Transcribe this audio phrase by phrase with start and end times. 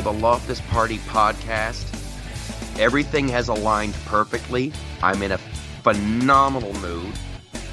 [0.00, 1.84] To the Loftus Party podcast.
[2.78, 4.72] Everything has aligned perfectly.
[5.02, 7.12] I'm in a phenomenal mood.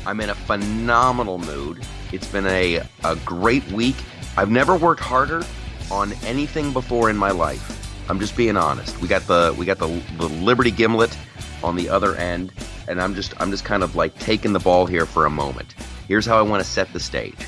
[0.06, 1.86] I'm in a phenomenal mood.
[2.12, 3.96] It's been a, a great week.
[4.36, 5.42] I've never worked harder
[5.90, 8.10] on anything before in my life.
[8.10, 9.00] I'm just being honest.
[9.00, 11.18] We got the we got the, the Liberty Gimlet
[11.64, 12.52] on the other end,
[12.90, 15.76] and I'm just I'm just kind of like taking the ball here for a moment.
[16.10, 17.48] Here's how I want to set the stage.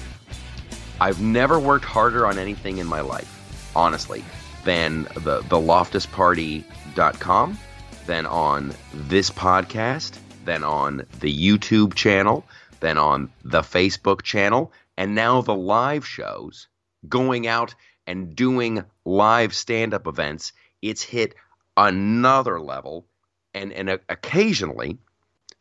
[1.01, 4.23] I've never worked harder on anything in my life, honestly,
[4.63, 7.57] than the the loftusparty.com,
[8.05, 12.45] than on this podcast, then on the YouTube channel,
[12.79, 16.67] then on the Facebook channel, and now the live shows
[17.07, 20.53] going out and doing live stand-up events.
[20.81, 21.35] It's hit
[21.77, 23.05] another level
[23.53, 24.97] and and occasionally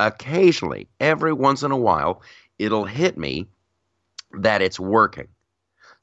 [0.00, 2.22] occasionally every once in a while
[2.58, 3.46] it'll hit me
[4.32, 5.28] that it's working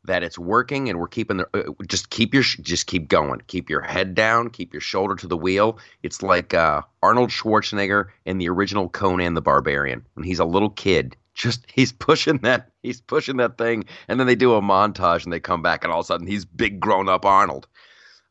[0.07, 3.41] that it's working and we're keeping the uh, just keep your just keep going.
[3.47, 5.79] Keep your head down keep your shoulder to the wheel.
[6.03, 10.05] It's like uh, arnold schwarzenegger in the original conan the barbarian.
[10.13, 14.27] When he's a little kid just he's pushing that he's pushing that thing and then
[14.27, 16.79] they do a montage and they come back and all of a sudden he's big
[16.79, 17.67] grown up arnold.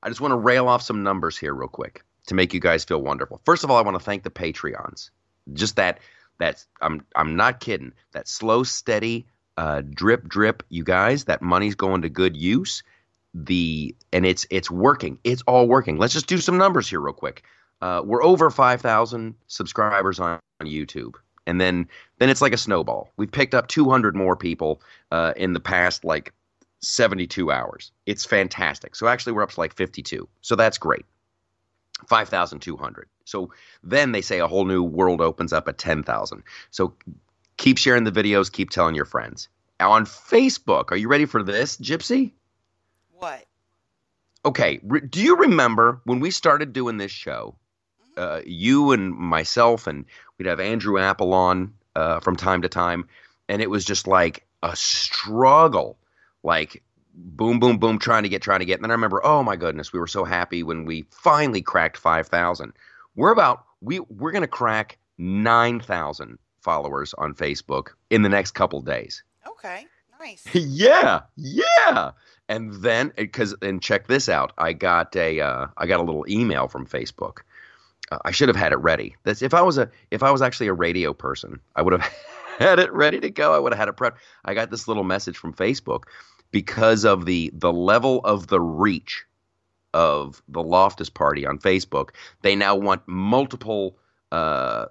[0.02, 2.84] I just want to rail off some numbers here real quick to make you guys
[2.84, 3.40] feel wonderful.
[3.44, 5.10] First of all i want to thank the patreons.
[5.52, 6.00] Just that
[6.38, 7.92] that's I'm I'm not kidding.
[8.12, 9.26] That slow, steady,
[9.56, 10.62] uh, drip, drip.
[10.68, 12.82] You guys, that money's going to good use.
[13.34, 15.18] The and it's it's working.
[15.24, 15.98] It's all working.
[15.98, 17.42] Let's just do some numbers here real quick.
[17.80, 21.14] Uh, we're over five thousand subscribers on, on, YouTube,
[21.46, 21.88] and then
[22.18, 23.10] then it's like a snowball.
[23.16, 26.32] We've picked up two hundred more people uh, in the past like
[26.80, 27.90] seventy two hours.
[28.06, 28.94] It's fantastic.
[28.94, 30.28] So actually, we're up to like fifty two.
[30.40, 31.04] So that's great.
[32.08, 33.08] 5,200.
[33.24, 33.50] So
[33.82, 36.42] then they say a whole new world opens up at 10,000.
[36.70, 36.94] So
[37.56, 39.48] keep sharing the videos, keep telling your friends.
[39.80, 42.32] On Facebook, are you ready for this, Gypsy?
[43.12, 43.44] What?
[44.44, 47.56] Okay, re- do you remember when we started doing this show?
[48.02, 48.22] Mm-hmm.
[48.22, 50.04] Uh, you and myself, and
[50.38, 53.08] we'd have Andrew Apple on uh, from time to time,
[53.48, 55.98] and it was just like a struggle.
[56.42, 56.82] Like
[57.14, 58.74] boom, boom, boom, trying to get, trying to get.
[58.74, 61.96] And then I remember, oh my goodness, we were so happy when we finally cracked
[61.96, 62.72] 5,000.
[63.14, 68.80] We're about, we, we're going to crack 9,000 followers on Facebook in the next couple
[68.80, 69.22] days.
[69.46, 69.86] Okay,
[70.18, 70.44] nice.
[70.52, 72.12] yeah, yeah.
[72.48, 76.24] And then, because, and check this out, I got a, uh, I got a little
[76.28, 77.38] email from Facebook.
[78.10, 79.16] Uh, I should have had it ready.
[79.22, 82.12] That's if I was a, if I was actually a radio person, I would have
[82.58, 83.54] had it ready to go.
[83.54, 84.16] I would have had it prepped.
[84.44, 86.04] I got this little message from Facebook
[86.50, 89.24] because of the the level of the reach
[89.94, 92.10] of the Loftus Party on Facebook.
[92.42, 93.96] They now want multiple.
[94.30, 94.86] Uh,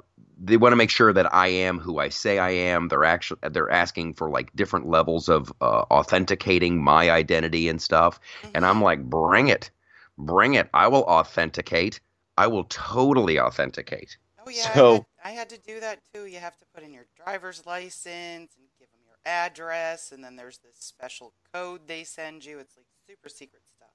[0.46, 2.90] they want to make sure that I am who I say I am.
[2.90, 8.20] They're actually they're asking for like different levels of uh, authenticating my identity and stuff.
[8.42, 8.52] Mm-hmm.
[8.56, 9.72] And I'm like, bring it,
[10.18, 10.70] bring it.
[10.74, 12.02] I will authenticate.
[12.38, 14.18] I will totally authenticate.
[14.46, 16.26] Oh yeah, so, I, had, I had to do that too.
[16.26, 20.36] You have to put in your driver's license and give them your address, and then
[20.36, 22.60] there's this special code they send you.
[22.60, 23.90] It's like super secret stuff.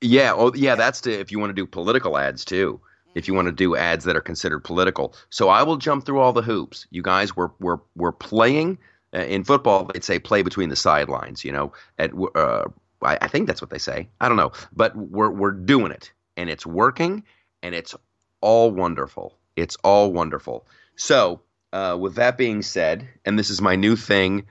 [0.00, 2.80] Yeah, oh yeah, that's to if you want to do political ads too.
[3.14, 6.20] If you want to do ads that are considered political, so I will jump through
[6.20, 6.86] all the hoops.
[6.90, 8.78] You guys, we're we're we're playing
[9.14, 9.84] uh, in football.
[9.84, 11.44] They'd say play between the sidelines.
[11.44, 12.64] You know, at uh,
[13.02, 14.08] I, I think that's what they say.
[14.20, 17.24] I don't know, but we're we're doing it, and it's working,
[17.62, 17.94] and it's
[18.40, 19.36] all wonderful.
[19.56, 20.66] It's all wonderful.
[20.96, 21.40] So,
[21.72, 24.46] uh, with that being said, and this is my new thing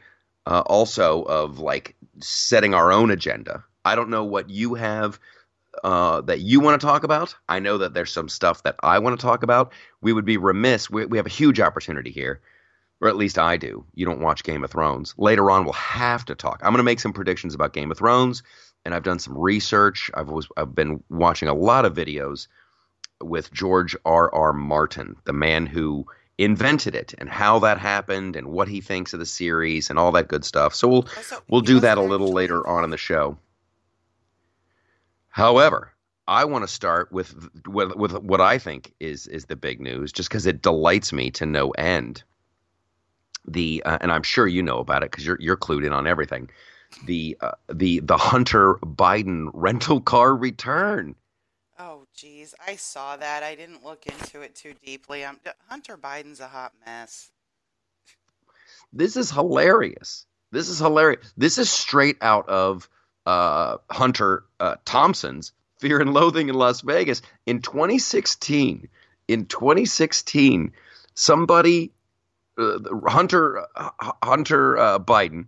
[0.45, 3.63] uh, also of like setting our own agenda.
[3.85, 5.19] I don't know what you have
[5.83, 7.35] uh, that you want to talk about.
[7.47, 9.73] I know that there's some stuff that I want to talk about.
[10.01, 10.89] We would be remiss.
[10.89, 12.41] We, we have a huge opportunity here,
[13.01, 13.85] or at least I do.
[13.95, 15.13] You don't watch Game of Thrones.
[15.17, 16.61] Later on, we'll have to talk.
[16.63, 18.43] I'm going to make some predictions about Game of Thrones,
[18.85, 20.11] and I've done some research.
[20.13, 22.47] I've was, I've been watching a lot of videos
[23.21, 24.33] with George R.
[24.33, 24.53] R.
[24.53, 26.05] Martin, the man who
[26.37, 30.13] invented it and how that happened and what he thinks of the series and all
[30.13, 30.73] that good stuff.
[30.73, 33.37] So we'll oh, so we'll do that a little later on in the show.
[35.39, 35.93] However,
[36.27, 37.33] I want to start with,
[37.65, 41.31] with with what I think is is the big news, just because it delights me
[41.31, 42.23] to no end.
[43.47, 46.07] The uh, and I'm sure you know about it because you're you're clued in on
[46.07, 46.49] everything.
[47.05, 51.15] The uh, the the Hunter Biden rental car return.
[51.79, 52.53] Oh, geez.
[52.67, 53.41] I saw that.
[53.41, 55.25] I didn't look into it too deeply.
[55.25, 55.39] I'm,
[55.69, 57.31] Hunter Biden's a hot mess.
[58.91, 60.25] This is hilarious.
[60.51, 61.31] This is hilarious.
[61.37, 62.89] This is straight out of
[63.29, 68.89] uh, Hunter uh, Thompson's Fear and Loathing in Las Vegas in 2016.
[69.27, 70.71] In 2016,
[71.13, 71.91] somebody,
[72.57, 73.89] uh, Hunter uh,
[74.23, 75.45] Hunter uh, Biden,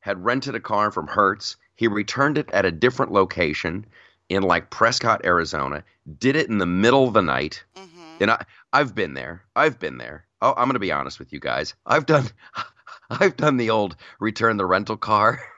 [0.00, 1.56] had rented a car from Hertz.
[1.76, 3.84] He returned it at a different location
[4.30, 5.84] in like Prescott, Arizona.
[6.18, 7.62] Did it in the middle of the night.
[7.76, 8.22] Mm-hmm.
[8.22, 9.44] And I, I've been there.
[9.54, 10.24] I've been there.
[10.40, 11.74] Oh, I'm going to be honest with you guys.
[11.84, 12.26] I've done,
[13.10, 15.42] I've done the old return the rental car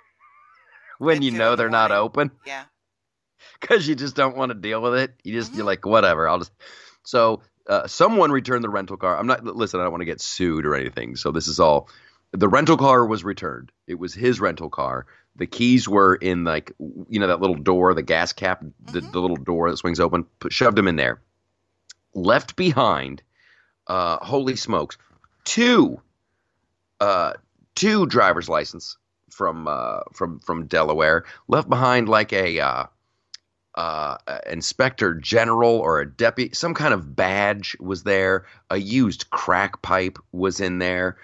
[1.00, 2.64] when you know they're not open Yeah.
[3.61, 5.14] because you just don't want to deal with it.
[5.25, 5.56] You just Mhm.
[5.56, 6.29] you're like whatever.
[6.29, 6.52] I'll just
[7.02, 9.17] so uh, someone returned the rental car.
[9.19, 9.81] I'm not listen.
[9.81, 11.17] I don't want to get sued or anything.
[11.17, 11.88] So this is all.
[12.32, 13.73] The rental car was returned.
[13.87, 15.06] It was his rental car.
[15.37, 16.73] The keys were in like
[17.08, 18.62] you know that little door, the gas cap,
[18.93, 19.12] the, Mhm.
[19.12, 20.25] the little door that swings open.
[20.41, 21.20] Put, shoved them in there.
[22.14, 23.23] Left behind.
[23.87, 24.99] Uh, holy smokes!
[25.44, 26.00] Two.
[27.00, 27.32] Uh,
[27.75, 28.99] two driver's license
[29.31, 31.25] from uh, from from Delaware.
[31.49, 32.85] Left behind like a uh,
[33.75, 34.17] uh,
[34.49, 38.47] inspector general or a deputy, some kind of badge was there.
[38.71, 41.17] A used crack pipe was in there.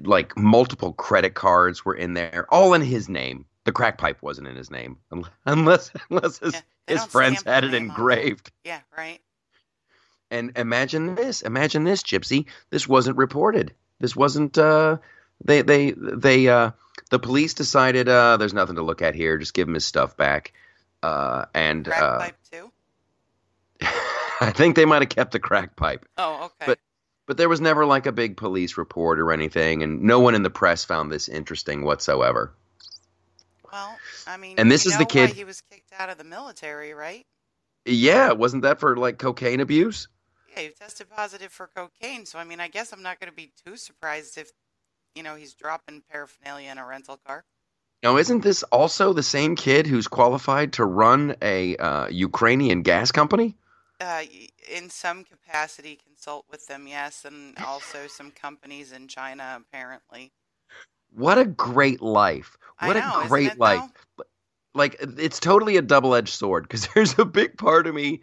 [0.00, 3.44] Like multiple credit cards were in there, all in his name.
[3.64, 4.96] The crack pipe wasn't in his name,
[5.46, 7.90] unless unless his, Yeah, his friends had it name on it.
[7.90, 8.52] engraved.
[8.64, 8.80] Yeah.
[8.96, 9.20] Right.
[10.30, 12.46] And imagine this, imagine this, Gypsy.
[12.70, 13.74] This wasn't reported.
[14.00, 14.56] This wasn't.
[14.58, 14.98] Uh,
[15.44, 16.48] they they they.
[16.48, 16.70] Uh,
[17.10, 19.38] the police decided uh, there's nothing to look at here.
[19.38, 20.52] Just give him his stuff back.
[21.02, 22.72] Uh, and Crack uh, pipe too.
[24.40, 26.66] I think they might have kept the crack pipe, Oh, okay.
[26.66, 26.78] but-
[27.26, 30.44] but there was never like a big police report or anything, and no one in
[30.44, 32.54] the press found this interesting whatsoever.
[33.72, 33.98] well,
[34.28, 37.26] I mean, And this is the kid- he was kicked out of the military, right?
[37.84, 40.06] Yeah, wasn't that for like cocaine abuse?
[40.54, 42.26] Yeah, he tested positive for cocaine.
[42.26, 44.52] So I mean, I guess I'm not going to be too surprised if,
[45.16, 47.44] you know, he's dropping paraphernalia in a rental car.
[48.02, 53.10] Now, isn't this also the same kid who's qualified to run a uh, Ukrainian gas
[53.10, 53.56] company?
[53.98, 54.22] Uh,
[54.70, 60.32] in some capacity, consult with them, yes, and also some companies in China, apparently.
[61.14, 62.58] What a great life!
[62.78, 63.80] What know, a great life!
[64.18, 64.24] though?
[64.74, 68.20] Like it's totally a double-edged sword because there's a big part of me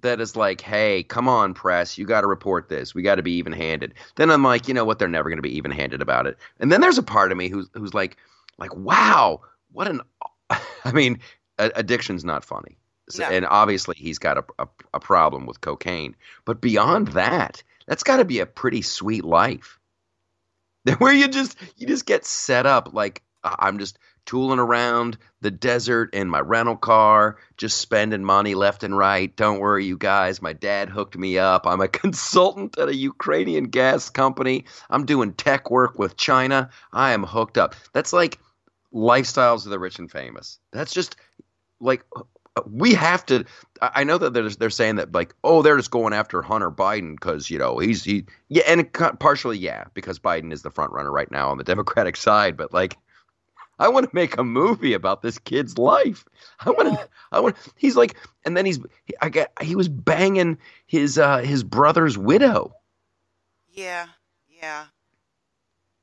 [0.00, 2.94] that is like, "Hey, come on, press, you got to report this.
[2.94, 4.98] We got to be even-handed." Then I'm like, you know what?
[4.98, 6.38] They're never going to be even-handed about it.
[6.60, 8.16] And then there's a part of me who's who's like,
[8.58, 9.42] like, wow,
[9.72, 10.00] what an.
[10.84, 11.20] I mean,
[11.58, 12.78] addiction's not funny.
[13.18, 13.24] No.
[13.24, 16.14] And obviously, he's got a, a, a problem with cocaine.
[16.44, 19.78] But beyond that, that's got to be a pretty sweet life.
[20.98, 23.98] Where you just you just get set up like I'm just
[24.28, 29.34] tooling around the desert in my rental car, just spending money left and right.
[29.36, 30.42] Don't worry, you guys.
[30.42, 31.66] My dad hooked me up.
[31.66, 34.66] I'm a consultant at a Ukrainian gas company.
[34.90, 36.68] I'm doing tech work with China.
[36.92, 37.74] I am hooked up.
[37.94, 38.38] That's like
[38.92, 40.58] lifestyles of the rich and famous.
[40.72, 41.16] That's just
[41.80, 42.04] like
[42.70, 43.46] we have to.
[43.80, 47.14] I know that they're they're saying that like oh they're just going after Hunter Biden
[47.14, 51.10] because you know he's he yeah and partially yeah because Biden is the front runner
[51.10, 52.98] right now on the Democratic side but like
[53.78, 56.24] I want to make a movie about this kid's life.
[56.60, 58.80] I want to I want he's like and then he's
[59.20, 62.74] I get he was banging his uh his brother's widow.
[63.70, 64.06] Yeah,
[64.48, 64.86] yeah.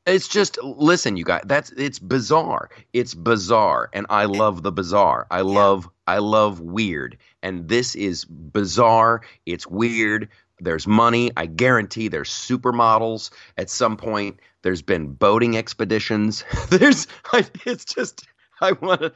[0.06, 1.42] It's just listen, you guys.
[1.46, 2.70] That's it's bizarre.
[2.94, 5.26] It's bizarre, and I love the bizarre.
[5.32, 9.22] I love I love weird, and this is bizarre.
[9.48, 10.30] It's weird.
[10.60, 11.32] There's money.
[11.36, 13.32] I guarantee there's supermodels.
[13.58, 16.44] At some point, there's been boating expeditions.
[16.70, 18.26] there's I, it's just
[18.60, 19.14] I want to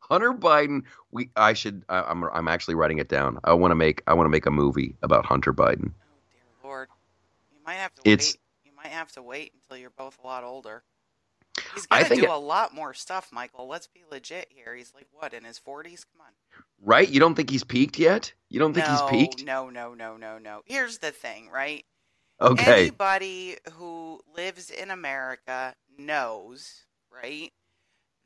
[0.00, 0.82] Hunter Biden.
[1.10, 3.38] We I should I, I'm I'm actually writing it down.
[3.42, 5.92] I want to make I want to make a movie about Hunter Biden.
[5.94, 6.88] Oh dear lord,
[7.50, 8.38] you might have to It's- wait.
[8.66, 10.82] You might have to wait until you're both a lot older.
[11.74, 13.68] He's gonna do it- a lot more stuff, Michael.
[13.68, 14.74] Let's be legit here.
[14.74, 16.04] He's like what in his 40s?
[16.12, 16.32] Come on.
[16.82, 17.08] Right?
[17.08, 18.32] You don't think he's peaked yet?
[18.50, 19.44] You don't think no, he's peaked?
[19.46, 20.62] no, no, no, no, no.
[20.66, 21.86] Here's the thing, right?
[22.42, 22.90] Okay.
[22.90, 27.52] Anybody who lives in America knows, right,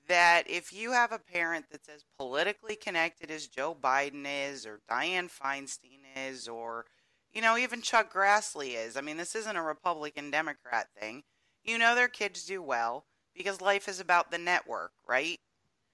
[0.08, 4.80] that if you have a parent that's as politically connected as Joe Biden is, or
[4.90, 6.86] Dianne Feinstein is, or,
[7.32, 11.24] you know, even Chuck Grassley is, I mean, this isn't a Republican Democrat thing.
[11.64, 15.40] You know their kids do well because life is about the network, right?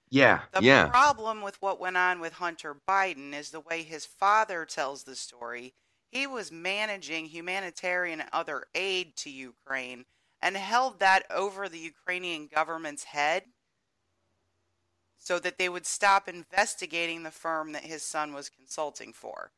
[0.09, 0.89] Yeah, The yeah.
[0.89, 5.15] problem with what went on with Hunter Biden is the way his father tells the
[5.15, 5.73] story.
[6.13, 10.05] He was managing humanitarian and other aid to Ukraine
[10.39, 13.45] and held that over the Ukrainian government's head
[15.17, 19.53] so that they would stop investigating the firm that his son was consulting for.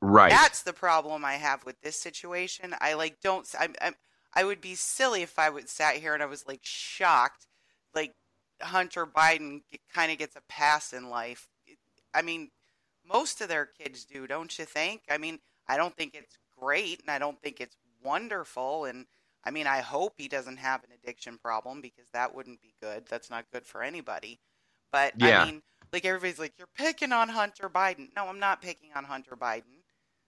[0.00, 0.30] Right.
[0.30, 2.76] That's the problem I have with this situation.
[2.80, 3.48] I like don't.
[3.58, 3.92] I I,
[4.32, 7.48] I would be silly if I would sat here and I was like shocked,
[7.92, 8.14] like
[8.62, 9.62] Hunter Biden
[9.92, 11.48] kind of gets a pass in life.
[12.14, 12.50] I mean,
[13.04, 15.02] most of their kids do, don't you think?
[15.10, 19.06] I mean, I don't think it's great, and I don't think it's wonderful, and
[19.44, 23.06] I mean, I hope he doesn't have an addiction problem because that wouldn't be good.
[23.08, 24.40] That's not good for anybody.
[24.92, 25.42] But Yeah.
[25.42, 28.14] I mean, Like everybody's like, you're picking on Hunter Biden.
[28.14, 29.84] No, I'm not picking on Hunter Biden.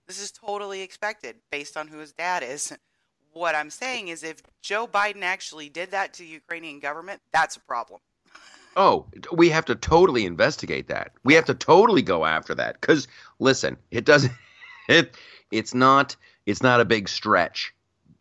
[0.07, 2.73] This is totally expected based on who his dad is.
[3.33, 7.57] What I'm saying is, if Joe Biden actually did that to the Ukrainian government, that's
[7.57, 8.01] a problem.
[8.77, 11.13] Oh, we have to totally investigate that.
[11.25, 13.09] We have to totally go after that because
[13.41, 14.33] listen, it doesn't.
[14.91, 15.15] It
[15.51, 16.17] it's not
[16.47, 17.75] it's not a big stretch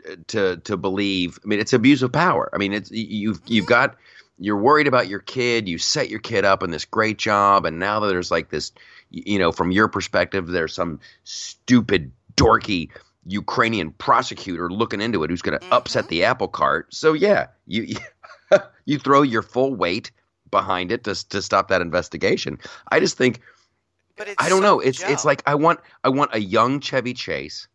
[0.09, 1.39] uh, to to believe.
[1.43, 2.49] I mean, it's abuse of power.
[2.53, 3.95] I mean, it's you've you've got
[4.37, 5.67] you're worried about your kid.
[5.67, 8.71] You set your kid up in this great job, and now that there's like this,
[9.09, 12.89] you know, from your perspective, there's some stupid dorky
[13.25, 15.73] Ukrainian prosecutor looking into it who's going to mm-hmm.
[15.73, 16.93] upset the apple cart.
[16.93, 17.95] So yeah, you
[18.85, 20.11] you throw your full weight
[20.51, 22.59] behind it to to stop that investigation.
[22.91, 23.41] I just think
[24.37, 24.79] I don't so know.
[24.79, 25.07] It's Joe.
[25.09, 27.67] it's like I want I want a young Chevy Chase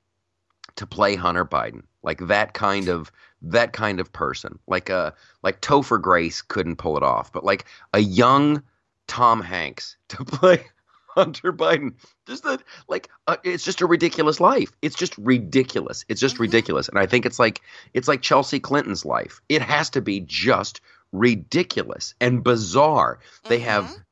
[0.76, 5.10] to play Hunter Biden, like that kind of that kind of person, like a uh,
[5.42, 8.62] like Topher Grace couldn't pull it off, but like a young
[9.06, 10.64] Tom Hanks to play
[11.08, 11.94] Hunter Biden.
[12.26, 14.72] Just that, like, uh, it's just a ridiculous life.
[14.82, 16.04] It's just ridiculous.
[16.08, 16.42] It's just mm-hmm.
[16.42, 16.88] ridiculous.
[16.88, 17.60] And I think it's like
[17.92, 19.40] it's like Chelsea Clinton's life.
[19.48, 20.80] It has to be just
[21.12, 23.18] ridiculous and bizarre.
[23.18, 23.48] Mm-hmm.
[23.48, 24.02] They have mm-hmm.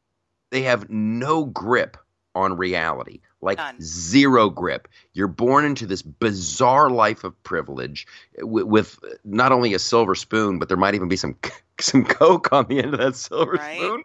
[0.50, 1.96] they have no grip
[2.34, 3.80] on reality like None.
[3.80, 8.06] zero grip you're born into this bizarre life of privilege
[8.38, 11.36] with, with, not only a silver spoon but there might even be some
[11.80, 13.76] some coke on the end of that silver right?
[13.76, 14.04] spoon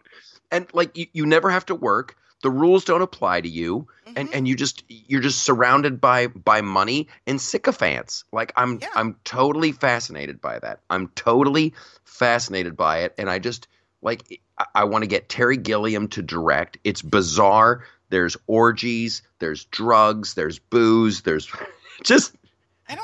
[0.52, 4.14] and like you, you never have to work the rules don't apply to you mm-hmm.
[4.16, 8.90] and and you just you're just surrounded by by money and sycophants like i'm yeah.
[8.96, 13.68] i'm totally fascinated by that i'm totally fascinated by it and i just
[14.02, 16.78] like I, I want to get Terry Gilliam to direct.
[16.84, 17.84] It's bizarre.
[18.10, 21.52] There's orgies, there's drugs, there's booze, there's
[22.04, 22.36] just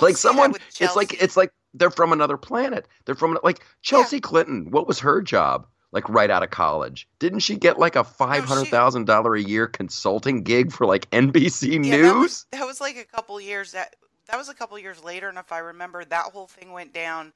[0.02, 0.54] like someone.
[0.80, 2.88] It's like it's like they're from another planet.
[3.06, 4.22] They're from like Chelsea yeah.
[4.22, 4.72] Clinton.
[4.72, 5.68] What was her job?
[5.92, 9.42] Like right out of college, didn't she get like a five hundred thousand dollar a
[9.42, 12.02] year consulting gig for like NBC yeah, News?
[12.02, 13.96] That was, that was like a couple years that
[14.28, 17.32] that was a couple years later, and if I remember, that whole thing went down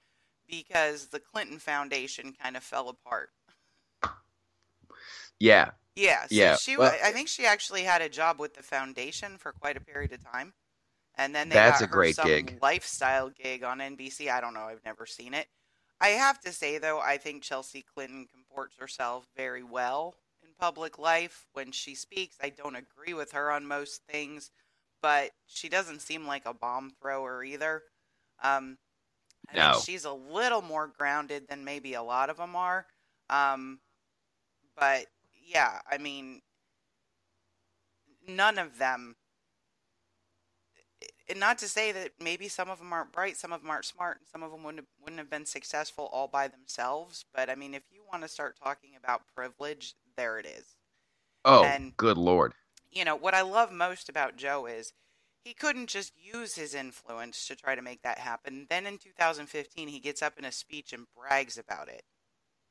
[0.48, 3.30] because the Clinton Foundation kind of fell apart.
[5.40, 6.56] Yeah, yeah, so yeah.
[6.56, 9.82] She, well, I think she actually had a job with the foundation for quite a
[9.82, 10.54] period of time,
[11.16, 14.30] and then they that's got a great gig, lifestyle gig on NBC.
[14.30, 15.48] I don't know, I've never seen it.
[16.00, 21.00] I have to say though, I think Chelsea Clinton comports herself very well in public
[21.00, 22.38] life when she speaks.
[22.42, 24.52] I don't agree with her on most things,
[25.02, 27.82] but she doesn't seem like a bomb thrower either.
[28.44, 28.78] Um,
[29.50, 29.72] I no.
[29.74, 32.86] think she's a little more grounded than maybe a lot of them are.
[33.30, 33.80] Um,
[34.78, 35.08] but
[35.48, 36.42] yeah, I mean,
[38.28, 39.16] none of them.
[41.30, 43.86] And not to say that maybe some of them aren't bright, some of them aren't
[43.86, 47.26] smart, and some of them wouldn't have, wouldn't have been successful all by themselves.
[47.34, 50.76] But I mean, if you want to start talking about privilege, there it is.
[51.46, 52.54] Oh, and, good lord!
[52.92, 54.94] You know what I love most about Joe is
[55.44, 58.68] he couldn't just use his influence to try to make that happen.
[58.70, 62.04] Then in 2015, he gets up in a speech and brags about it.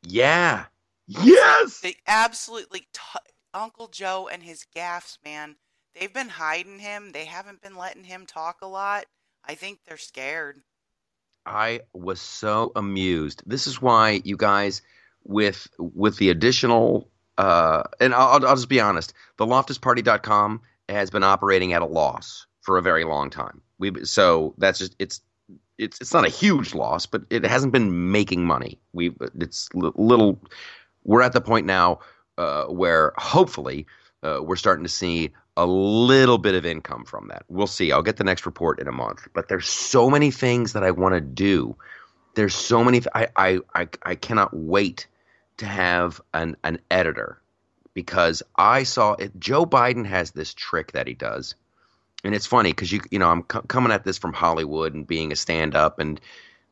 [0.02, 0.66] Yeah,
[1.06, 1.80] Yes.
[1.80, 3.20] They absolutely t-
[3.54, 5.56] Uncle Joe and his gaffes, man.
[5.94, 7.12] They've been hiding him.
[7.12, 9.06] They haven't been letting him talk a lot.
[9.44, 10.60] I think they're scared.
[11.46, 13.42] I was so amused.
[13.46, 14.82] This is why you guys
[15.25, 17.08] with with the additional
[17.38, 22.46] uh and I'll, I'll just be honest, the loftusparty.com has been operating at a loss
[22.60, 23.62] for a very long time.
[23.78, 25.20] We so that's just it's
[25.78, 28.80] it's it's not a huge loss, but it hasn't been making money.
[28.92, 30.40] We it's little
[31.06, 32.00] we're at the point now
[32.36, 33.86] uh, where hopefully
[34.22, 37.44] uh, we're starting to see a little bit of income from that.
[37.48, 37.92] We'll see.
[37.92, 39.28] I'll get the next report in a month.
[39.32, 41.76] But there's so many things that I want to do.
[42.34, 43.00] There's so many.
[43.00, 45.06] Th- I, I I I cannot wait
[45.58, 47.40] to have an an editor
[47.94, 49.38] because I saw it.
[49.38, 51.54] Joe Biden has this trick that he does,
[52.25, 55.32] and it's funny because you you know I'm coming at this from Hollywood and being
[55.32, 56.20] a stand up and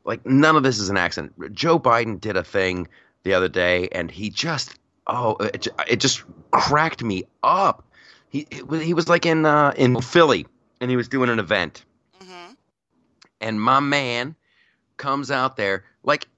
[0.05, 1.55] like none of this is an accident.
[1.55, 2.89] Joe Biden did a thing
[3.25, 7.85] the other day, and he just oh, it, it just cracked me up.
[8.29, 10.47] He he was like in uh, in Philly,
[10.81, 11.85] and he was doing an event,
[12.21, 12.53] mm-hmm.
[13.41, 14.37] and my man
[14.97, 16.29] comes out there like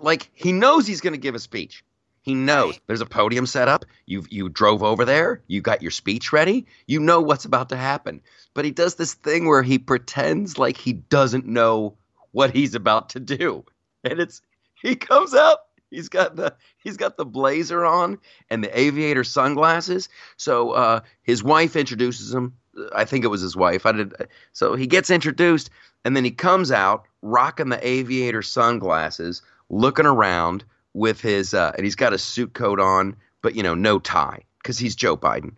[0.00, 1.84] like he knows he's going to give a speech.
[2.22, 3.84] He knows there's a podium set up.
[4.06, 5.42] You you drove over there.
[5.48, 6.66] You got your speech ready.
[6.86, 8.22] You know what's about to happen.
[8.54, 11.96] But he does this thing where he pretends like he doesn't know
[12.30, 13.64] what he's about to do,
[14.04, 14.40] and it's
[14.74, 15.58] he comes out
[15.92, 18.18] he's got the he's got the blazer on
[18.50, 20.08] and the aviator sunglasses.
[20.36, 22.54] So uh, his wife introduces him.
[22.94, 23.86] I think it was his wife.
[23.86, 24.14] I did.
[24.52, 25.70] So he gets introduced,
[26.04, 31.84] and then he comes out rocking the aviator sunglasses, looking around with his, uh, and
[31.84, 34.44] he's got a suit coat on, but you know, no tie.
[34.62, 35.56] because he's Joe Biden.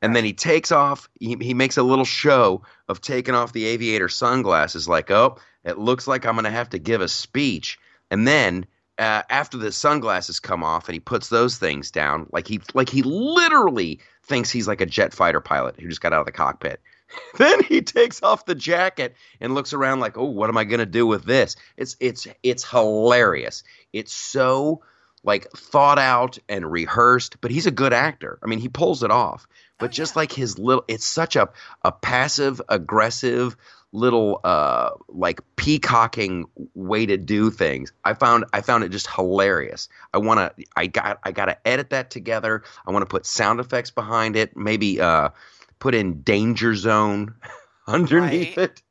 [0.00, 1.08] And then he takes off.
[1.18, 5.78] He, he makes a little show of taking off the aviator sunglasses, like, oh, it
[5.78, 7.78] looks like I'm going to have to give a speech.
[8.10, 8.66] And then
[8.98, 12.88] uh, after the sunglasses come off and he puts those things down, like he like
[12.88, 16.32] he literally thinks he's like a jet fighter pilot who just got out of the
[16.32, 16.80] cockpit.
[17.38, 20.80] then he takes off the jacket and looks around like, "Oh, what am I going
[20.80, 23.62] to do with this?" It's it's it's hilarious.
[23.92, 24.82] It's so
[25.24, 28.38] like thought out and rehearsed, but he's a good actor.
[28.42, 29.46] I mean, he pulls it off.
[29.78, 31.50] But oh, just like his little it's such a
[31.82, 33.56] a passive aggressive
[33.94, 37.92] little uh like peacocking way to do things.
[38.04, 39.88] I found I found it just hilarious.
[40.12, 42.64] I want to I got I got to edit that together.
[42.86, 45.30] I want to put sound effects behind it, maybe uh
[45.78, 47.34] put in danger zone
[47.86, 48.70] underneath right.
[48.70, 48.82] it.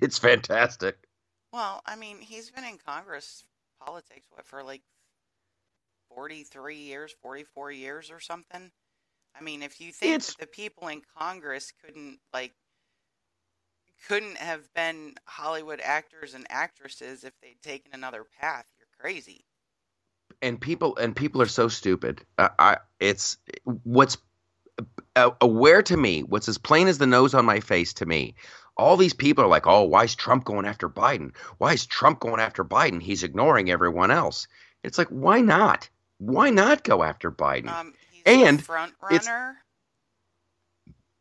[0.00, 0.96] It's fantastic.
[1.52, 3.44] Well, I mean, he's been in Congress
[3.80, 4.82] politics what for like
[6.14, 8.72] 43 years, 44 years or something.
[9.38, 10.34] I mean, if you think it's...
[10.34, 12.54] that the people in Congress couldn't like
[14.08, 19.44] couldn't have been Hollywood actors and actresses if they'd taken another path, you're crazy.
[20.42, 22.24] And people and people are so stupid.
[22.38, 24.18] Uh, I it's what's
[25.16, 28.34] uh, aware to me, what's as plain as the nose on my face to me.
[28.76, 31.34] All these people are like, "Oh, why is Trump going after Biden?
[31.58, 33.00] Why is Trump going after Biden?
[33.00, 34.48] He's ignoring everyone else."
[34.84, 35.88] It's like, why not?
[36.18, 37.68] Why not go after Biden?
[37.68, 37.94] Um,
[38.24, 39.56] and front runner.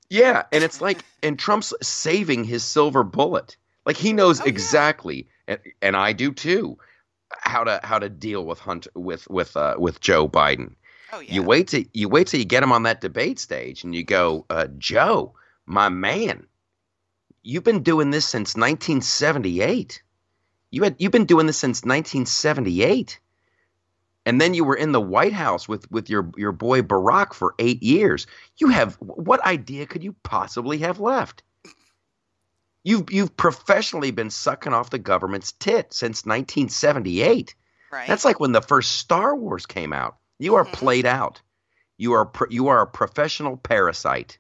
[0.09, 3.57] Yeah, and it's like, and Trump's saving his silver bullet.
[3.85, 5.55] Like he knows oh, exactly, yeah.
[5.55, 6.77] and, and I do too,
[7.41, 10.75] how to how to deal with Hunt with with uh, with Joe Biden.
[11.11, 11.33] Oh, yeah.
[11.33, 14.03] You wait till you wait till you get him on that debate stage, and you
[14.03, 15.35] go, uh, Joe,
[15.65, 16.47] my man,
[17.43, 20.01] you've been doing this since 1978.
[20.71, 23.19] You had you've been doing this since 1978
[24.25, 27.55] and then you were in the White House with with your your boy Barack for
[27.59, 28.27] eight years.
[28.57, 31.43] You have what idea could you possibly have left?
[32.83, 37.55] You've you've professionally been sucking off the government's tit since 1978.
[37.91, 38.07] Right.
[38.07, 40.17] That's like when the first Star Wars came out.
[40.39, 40.73] You are mm-hmm.
[40.73, 41.41] played out.
[41.97, 44.37] You are you are a professional parasite.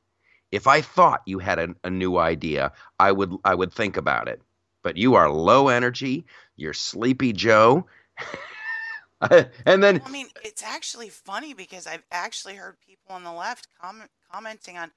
[0.51, 4.27] If I thought you had a, a new idea, I would I would think about
[4.27, 4.41] it.
[4.81, 6.25] But you are low energy.
[6.55, 7.85] You're sleepy Joe.
[9.65, 13.67] and then I mean, it's actually funny because I've actually heard people on the left
[13.79, 14.91] comment, commenting on,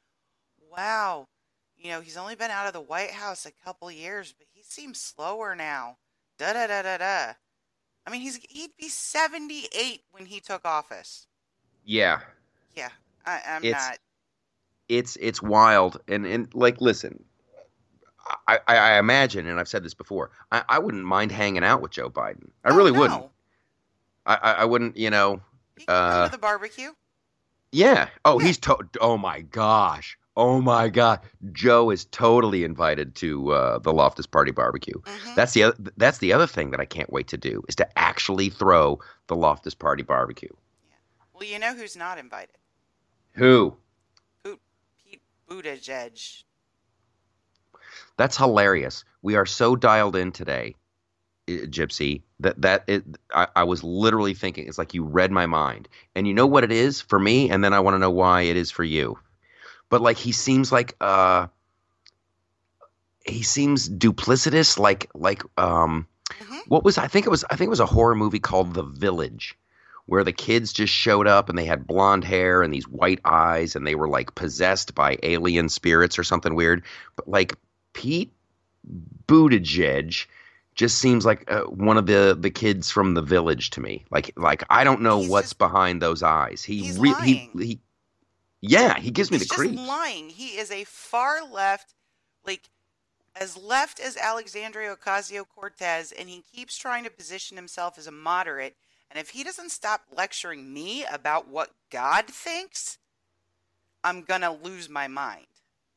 [0.71, 1.29] "Wow,
[1.77, 4.63] you know, he's only been out of the White House a couple years, but he
[4.63, 5.99] seems slower now."
[6.39, 7.33] Da da da da da.
[8.07, 11.27] I mean, he's he'd be seventy eight when he took office.
[11.85, 12.21] Yeah.
[12.75, 12.91] Yeah,
[13.25, 13.99] I, am not.
[14.89, 17.25] It's it's wild, and and like, listen,
[18.49, 21.93] I, I, imagine, and I've said this before, I, I wouldn't mind hanging out with
[21.93, 22.51] Joe Biden.
[22.65, 23.01] I oh, really no.
[23.01, 23.25] wouldn't.
[24.27, 25.41] I, I wouldn't, you know.
[25.87, 26.91] Uh, the barbecue.
[27.73, 28.09] Yeah.
[28.25, 28.47] Oh, yeah.
[28.47, 30.19] he's to- Oh my gosh.
[30.37, 31.21] Oh my god.
[31.53, 34.95] Joe is totally invited to uh, the Loftus Party barbecue.
[35.01, 35.35] Mm-hmm.
[35.35, 37.99] That's the other, that's the other thing that I can't wait to do is to
[37.99, 40.51] actually throw the Loftus Party barbecue.
[40.89, 40.95] Yeah.
[41.33, 42.57] Well, you know who's not invited?
[43.33, 43.77] Who?
[44.45, 46.43] Pete Buttigieg.
[48.17, 49.05] That's hilarious.
[49.23, 50.75] We are so dialed in today
[51.47, 52.23] Gypsy.
[52.41, 56.27] That that it, I, I was literally thinking it's like you read my mind, and
[56.27, 58.57] you know what it is for me, and then I want to know why it
[58.57, 59.19] is for you.
[59.89, 61.47] But like he seems like uh,
[63.25, 66.59] he seems duplicitous, like like um, mm-hmm.
[66.69, 68.83] what was I think it was I think it was a horror movie called The
[68.83, 69.57] Village
[70.07, 73.75] where the kids just showed up and they had blonde hair and these white eyes
[73.75, 76.85] and they were like possessed by alien spirits or something weird.
[77.17, 77.55] But like
[77.93, 78.33] Pete
[79.27, 80.27] Buttigieg
[80.77, 84.05] just seems like uh, one of the the kids from the village to me.
[84.11, 86.63] Like like I don't know he's what's just, behind those eyes.
[86.63, 87.81] He re- he he
[88.61, 89.77] yeah, he gives me the creep.
[89.77, 90.29] lying.
[90.29, 91.95] He is a far left
[92.47, 92.69] like
[93.35, 98.77] as left as Alexandria Ocasio-Cortez and he keeps trying to position himself as a moderate.
[99.11, 102.99] And if he doesn't stop lecturing me about what God thinks,
[104.03, 105.47] I'm going to lose my mind.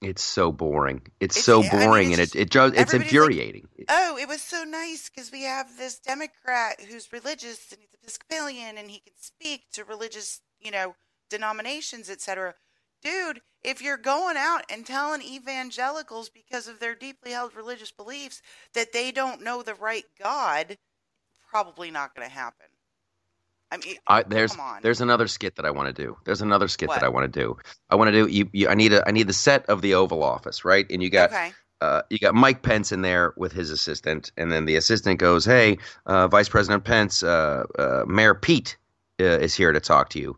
[0.01, 1.01] It's so boring.
[1.19, 3.67] It's, it's so boring, I mean, it's and it it just it's infuriating.
[3.77, 7.89] Like, oh, it was so nice because we have this Democrat who's religious and he's
[8.01, 10.95] Episcopalian and he can speak to religious, you know,
[11.29, 12.55] denominations, etc.
[13.03, 18.41] Dude, if you're going out and telling evangelicals because of their deeply held religious beliefs
[18.73, 20.77] that they don't know the right God,
[21.49, 22.67] probably not going to happen.
[23.71, 26.17] I mean, I, there's there's another skit that I want to do.
[26.25, 26.99] There's another skit what?
[26.99, 27.57] that I want to do.
[27.89, 28.67] I want to do you, you.
[28.67, 30.85] I need a I need the set of the Oval Office, right?
[30.89, 31.51] And you got okay.
[31.81, 35.45] uh, you got Mike Pence in there with his assistant, and then the assistant goes,
[35.45, 35.77] "Hey,
[36.07, 38.77] uh, Vice President Pence, uh, uh Mayor Pete,
[39.19, 40.37] uh, is here to talk to you.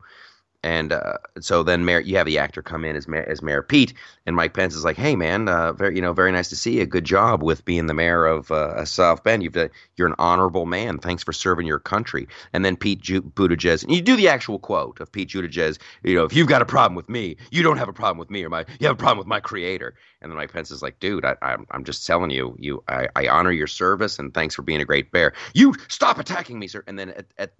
[0.64, 3.64] And uh, so then Mayor, you have the actor come in as Mayor, as Mayor
[3.64, 3.96] Pete,
[4.28, 6.78] and Mike Pence is like, "Hey, man, uh, very you know, very nice to see
[6.78, 6.86] you.
[6.86, 9.42] Good job with being the mayor of uh, South Bend.
[9.42, 11.00] You've done, you're an honorable man.
[11.00, 14.60] Thanks for serving your country." And then Pete Ju- Buttigieg, and you do the actual
[14.60, 15.80] quote of Pete Buttigieg.
[16.04, 18.30] You know, if you've got a problem with me, you don't have a problem with
[18.30, 19.96] me, or my you have a problem with my creator.
[20.22, 23.08] And then Mike Pence is like, "Dude, I, I'm I'm just telling you, you I,
[23.16, 25.34] I honor your service, and thanks for being a great bear.
[25.56, 27.54] You stop attacking me, sir." And then at, at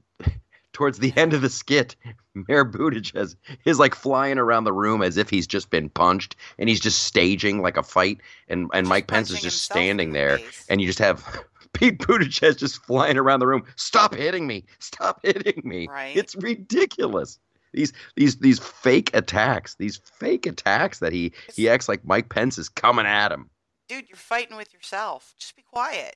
[0.74, 1.96] towards the end of the skit,
[2.34, 6.70] Mayor Buttigieg is like flying around the room as if he's just been punched, and
[6.70, 10.38] he's just staging like a fight, and and Mike Pence is just standing the there,
[10.38, 10.66] face.
[10.70, 11.26] and you just have
[11.74, 13.64] Pete Buttigieg just flying around the room.
[13.76, 14.66] Stop hitting me!
[14.80, 15.88] Stop hitting me!
[15.90, 16.16] Right.
[16.16, 17.40] It's ridiculous.
[17.74, 22.58] These these these fake attacks, these fake attacks that he he acts like Mike Pence
[22.58, 23.50] is coming at him.
[23.88, 25.34] Dude, you're fighting with yourself.
[25.38, 26.16] Just be quiet.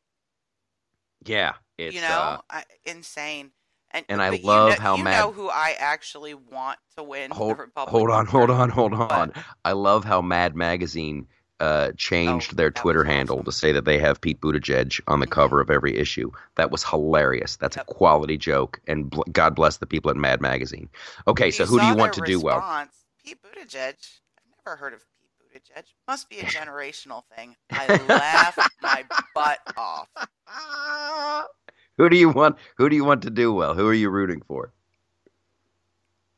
[1.25, 3.51] Yeah, it's you know, uh, I, insane.
[3.95, 6.77] And and I but you love know, how you mad- know who I actually want
[6.97, 9.31] to win hold, hold on, hold on, hold on.
[9.63, 11.27] I love how Mad Magazine
[11.61, 15.21] uh, changed Oh, their Twitter was handle to say that they have Pete Buttigieg on
[15.21, 15.31] the Mhm.
[15.31, 16.29] cover of every issue.
[16.55, 17.55] That was hilarious.
[17.55, 17.85] That's Yep.
[17.89, 20.89] a quality joke, and bl- God bless the people at Mad Magazine.
[21.29, 22.87] Okay, so who do you want to their do well?
[23.23, 23.95] Pete Buttigieg.
[24.37, 25.85] I've never heard of Pete Buttigieg.
[26.05, 27.55] Must be a generational thing.
[27.71, 30.09] I laughed my butt off.
[31.97, 32.57] who do you want?
[32.77, 33.73] Who do you want to do well?
[33.73, 34.71] Who are you rooting for?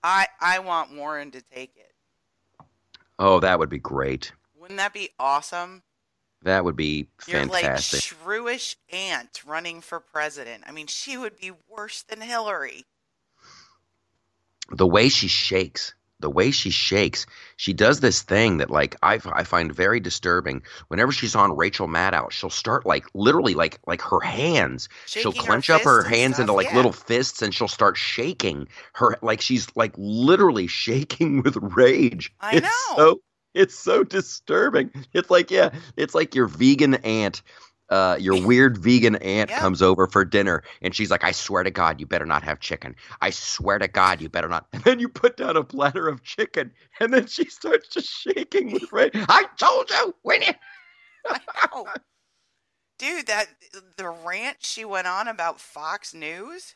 [0.03, 1.93] I I want Warren to take it.
[3.19, 4.31] Oh, that would be great.
[4.59, 5.83] Wouldn't that be awesome?
[6.43, 8.11] That would be fantastic.
[8.11, 10.63] You're like shrewish aunt running for president.
[10.67, 12.85] I mean, she would be worse than Hillary.
[14.71, 17.25] the way she shakes the way she shakes
[17.58, 21.88] she does this thing that like I, I find very disturbing whenever she's on rachel
[21.88, 26.03] maddow she'll start like literally like like her hands she'll Shaking her clench up her
[26.03, 26.75] hands stuff, into like yeah.
[26.75, 32.58] little fists and she'll start shaking her like she's like literally shaking with rage I
[32.58, 32.95] it's know.
[32.95, 33.21] so
[33.53, 37.41] it's so disturbing it's like yeah it's like your vegan aunt
[37.89, 39.60] uh, your weird vegan aunt Yeah.
[39.60, 42.60] comes over for dinner and she's like, I swear to God, you better not have
[42.60, 42.95] chicken.
[43.21, 44.67] I swear to God, you better not.
[44.73, 48.71] And then you put down a platter of chicken and then she starts just shaking
[48.71, 49.12] with rage.
[49.15, 50.54] I told you when you.
[51.26, 51.84] I.
[53.00, 53.47] Dude, that
[53.97, 56.76] the rant she went on about Fox News.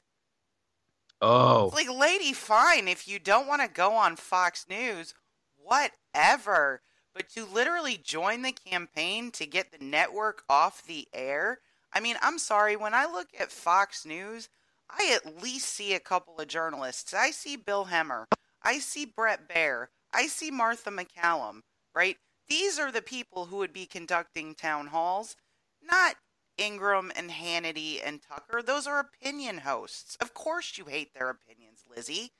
[1.21, 2.87] Oh, It's like, lady, fine.
[2.87, 5.13] If you don't want to go on Fox News,
[5.57, 6.81] whatever.
[7.13, 11.59] But to literally join the campaign to get the network off the air,
[11.93, 12.75] I mean, I'm sorry.
[12.75, 14.49] When I look at Fox News,
[14.89, 17.13] I at least see a couple of journalists.
[17.13, 18.25] I see Bill Hemmer.
[18.63, 19.87] I see Bret Baier.
[20.13, 21.61] I see Martha MacCallum,
[21.95, 22.17] right?
[22.47, 25.35] These are the people who would be conducting town halls,
[25.81, 26.15] not
[26.57, 28.61] Ingraham and Hannity and Tucker.
[28.61, 30.17] Those are opinion hosts.
[30.19, 32.33] Of course you hate their opinions, Lizzie.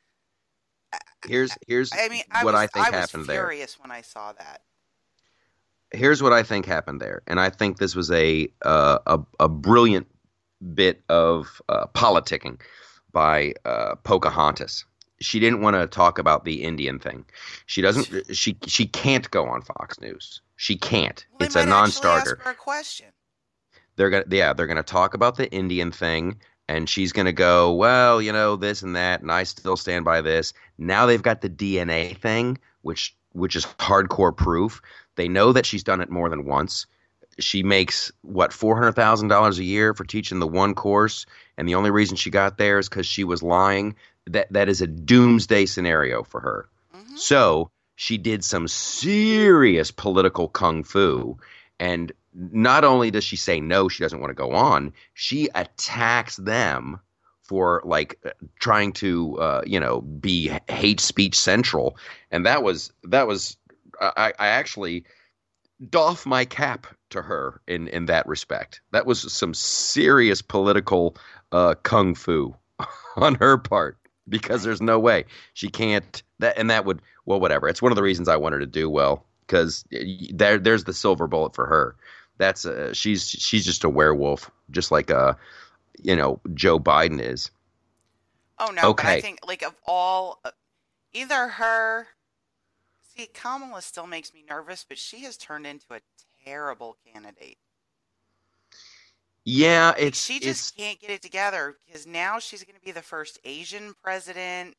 [1.28, 3.42] Here's here's I mean, I what was, I think was happened there.
[3.42, 4.62] I was furious when I saw that.
[5.92, 9.50] here's what I think happened there, and I think this was a uh, a, a
[9.50, 10.08] brilliant
[10.74, 12.60] bit of uh, politicking
[13.12, 14.86] by uh, Pocahontas.
[15.20, 17.26] She didn't want to talk about the Indian thing.
[17.66, 18.10] She doesn't.
[18.36, 20.42] She she can't go on Fox News.
[20.56, 21.26] She can't.
[21.40, 22.40] Well, it's a non-starter.
[22.46, 23.08] A question.
[23.98, 26.40] They're gonna yeah they're gonna talk about the Indian thing,
[26.72, 30.22] and she's gonna go well you know this and that, and I still stand by
[30.22, 30.54] this.
[30.78, 34.82] Now they've got the DNA thing, which which is hardcore proof.
[35.16, 36.88] They know that she's done it more than once.
[37.40, 41.26] She makes what four hundred thousand dollars a year for teaching the one course,
[41.58, 43.96] and the only reason she got there is because she was lying.
[44.28, 46.70] That that is a doomsday scenario for her.
[46.94, 51.38] hmm So she did some serious political kung fu.
[51.80, 56.38] And not only does she say no, she doesn't want to go on, she attacks
[56.38, 57.00] them
[57.42, 61.98] for like uh, trying to, uh, you know, be hate speech central.
[62.32, 63.58] And that was, that was,
[64.00, 65.04] I, I actually
[65.90, 68.82] doff my cap to her in, in that respect.
[68.92, 71.18] That was some serious political
[71.52, 72.56] uh, kung fu
[73.18, 73.98] on her part
[74.30, 77.96] because there's no way she can't that and that would well whatever it's one of
[77.96, 79.84] the reasons i want her to do well because
[80.34, 81.96] there there's the silver bullet for her
[82.42, 85.34] that's uh, she's she's just a werewolf just like uh
[86.04, 87.52] you know joe biden is
[88.58, 89.18] Oh no, but I Okay.
[89.18, 90.52] think like of all, uh,
[91.14, 92.10] either her.
[93.02, 96.02] See, Kamala still makes me nervous, but she has turned into a
[96.46, 97.60] terrible candidate.
[99.46, 102.92] yeah it's she it's just can't get it together because now she's going to be
[102.92, 104.76] the first Asian president.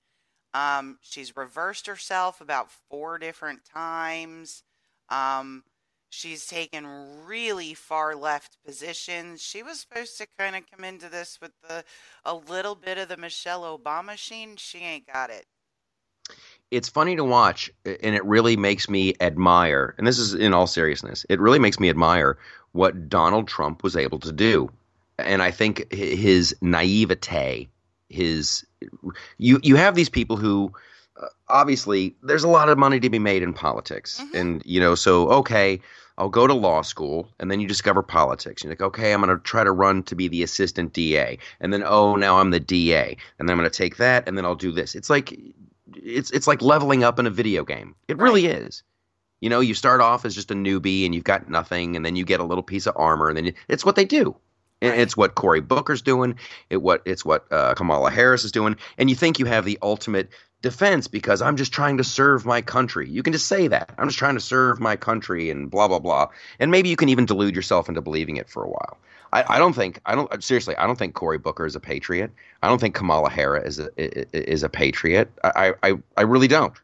[0.54, 4.62] Um, she's reversed herself about four different times.
[5.08, 5.64] Um,
[6.14, 9.40] She's taken really far left positions.
[9.40, 11.84] She was supposed to kind of come into this with the
[12.22, 14.56] a little bit of the Michelle Obama sheen.
[14.56, 15.46] She ain't got it.
[16.70, 19.94] It's funny to watch, and it really makes me admire.
[19.96, 21.24] And this is in all seriousness.
[21.30, 22.36] It really makes me admire
[22.72, 24.70] what Donald Trump was able to do,
[25.18, 27.70] and I think his naivete,
[28.10, 28.66] his
[29.38, 30.74] you you have these people who
[31.18, 34.36] uh, obviously there's a lot of money to be made in politics, mm-hmm.
[34.36, 35.80] and you know so okay
[36.18, 38.62] I'll go to law school, and then you discover politics.
[38.62, 41.72] You're like, okay, I'm going to try to run to be the assistant DA, and
[41.72, 44.44] then oh, now I'm the DA, and then I'm going to take that, and then
[44.44, 44.94] I'll do this.
[44.94, 45.38] It's like
[45.94, 47.94] it's it's like leveling up in a video game.
[48.08, 48.24] It right.
[48.24, 48.82] really is.
[49.40, 52.14] You know, you start off as just a newbie and you've got nothing, and then
[52.14, 54.36] you get a little piece of armor, and then you, it's what they do.
[54.82, 56.36] It's what Cory Booker's doing.
[56.68, 59.78] It what it's what uh, Kamala Harris is doing, and you think you have the
[59.80, 63.08] ultimate defense because I'm just trying to serve my country.
[63.08, 63.94] You can just say that.
[63.98, 66.28] I'm just trying to serve my country and blah blah blah.
[66.58, 68.98] And maybe you can even delude yourself into believing it for a while.
[69.32, 70.76] I, I don't think I don't seriously.
[70.76, 72.32] I don't think Cory Booker is a patriot.
[72.62, 75.30] I don't think Kamala Harris is a is a patriot.
[75.42, 76.74] I I I really don't.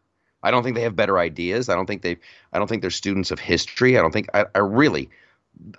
[0.42, 1.68] I don't think they have better ideas.
[1.68, 2.16] I don't think they.
[2.52, 3.98] I don't think they're students of history.
[3.98, 4.28] I don't think.
[4.34, 5.10] I, I really.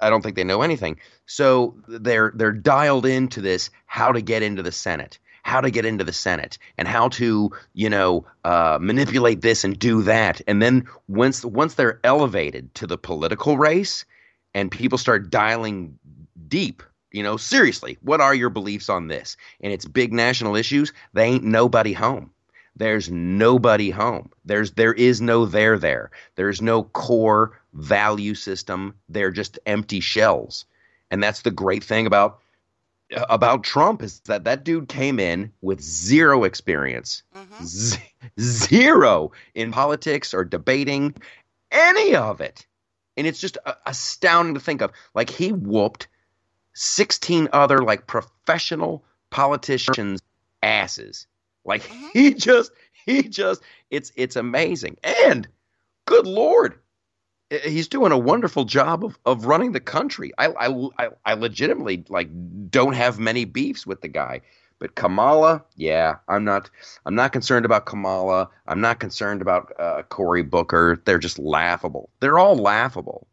[0.01, 0.99] I don't think they know anything.
[1.25, 5.85] So they're they're dialed into this how to get into the Senate how to get
[5.85, 10.41] into the Senate and how to, you know, uh, manipulate this and do that.
[10.47, 14.05] And then once once they're elevated to the political race,
[14.53, 15.97] and people start dialing
[16.47, 19.37] deep, you know, seriously, what are your beliefs on this?
[19.61, 20.93] And it's big national issues.
[21.13, 22.31] They ain't nobody home.
[22.75, 24.31] There's nobody home.
[24.45, 26.11] There's there is no there there.
[26.35, 28.95] There's no core value system.
[29.07, 30.65] They're just empty shells.
[31.11, 32.39] And that's the great thing about
[33.27, 37.65] about Trump is that that dude came in with zero experience, mm-hmm.
[37.65, 37.97] Z-
[38.39, 41.15] zero in politics or debating
[41.71, 42.65] any of it.
[43.17, 44.91] And it's just astounding to think of.
[45.15, 46.07] Like he whooped
[46.73, 50.21] 16 other like professional politicians
[50.61, 51.27] asses.
[51.65, 52.07] Like mm-hmm.
[52.13, 52.71] he just
[53.05, 54.97] he just it's it's amazing.
[55.27, 55.47] And
[56.05, 56.79] good lord,
[57.49, 60.31] he's doing a wonderful job of, of running the country.
[60.37, 62.29] I, I, I legitimately like
[62.69, 64.41] don't have many beefs with the guy.
[64.79, 66.69] But Kamala, yeah, I'm not.
[67.05, 68.49] I'm not concerned about Kamala.
[68.65, 71.01] I'm not concerned about uh, Cory Booker.
[71.03, 72.09] They're just laughable.
[72.21, 73.27] They're all laughable.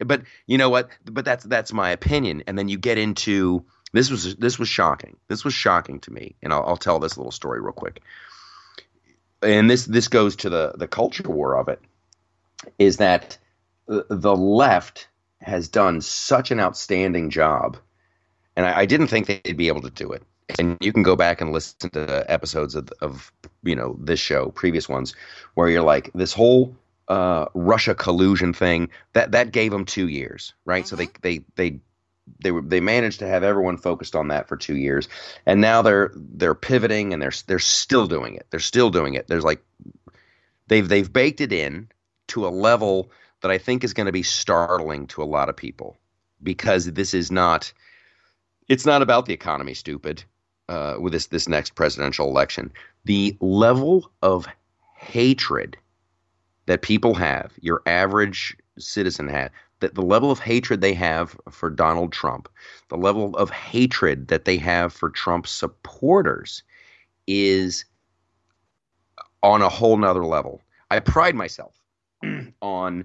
[0.00, 0.90] But you know what?
[1.04, 2.42] But that's that's my opinion.
[2.48, 5.16] And then you get into this was this was shocking.
[5.28, 6.34] This was shocking to me.
[6.42, 8.02] And I'll, I'll tell this little story real quick.
[9.40, 11.80] And this this goes to the the culture war of it.
[12.80, 13.38] Is that
[13.88, 15.08] the left
[15.40, 17.76] has done such an outstanding job,
[18.56, 20.22] and I, I, didn't think they'd be able to do it.
[20.58, 24.50] And you can go back and listen to episodes of, of you know this show,
[24.50, 25.14] previous ones,
[25.54, 26.76] where you're like this whole
[27.08, 30.84] uh, Russia collusion thing that that gave them two years, right?
[30.84, 30.88] Mm-hmm.
[30.88, 31.20] So they mm-hmm.
[31.22, 31.80] they they
[32.40, 35.08] they were they managed to have everyone focused on that for two years,
[35.46, 38.46] and now they're they're pivoting and they're they're still doing it.
[38.50, 39.28] They're still doing it.
[39.28, 39.62] There's like
[40.66, 41.88] they've they've baked it in
[42.28, 43.10] to a level
[43.42, 45.96] that I think is going to be startling to a lot of people
[46.42, 47.72] because this is not
[48.68, 50.24] it's not about the economy stupid
[50.68, 52.72] uh, with this this next presidential election.
[53.04, 54.46] The level of
[54.96, 55.76] hatred
[56.66, 61.70] that people have your average citizen has that the level of hatred they have for
[61.70, 62.48] Donald Trump
[62.88, 66.62] the level of hatred that they have for Trump supporters
[67.26, 67.84] is
[69.42, 70.60] on a whole nother level.
[70.90, 71.74] I pride myself
[72.62, 73.04] on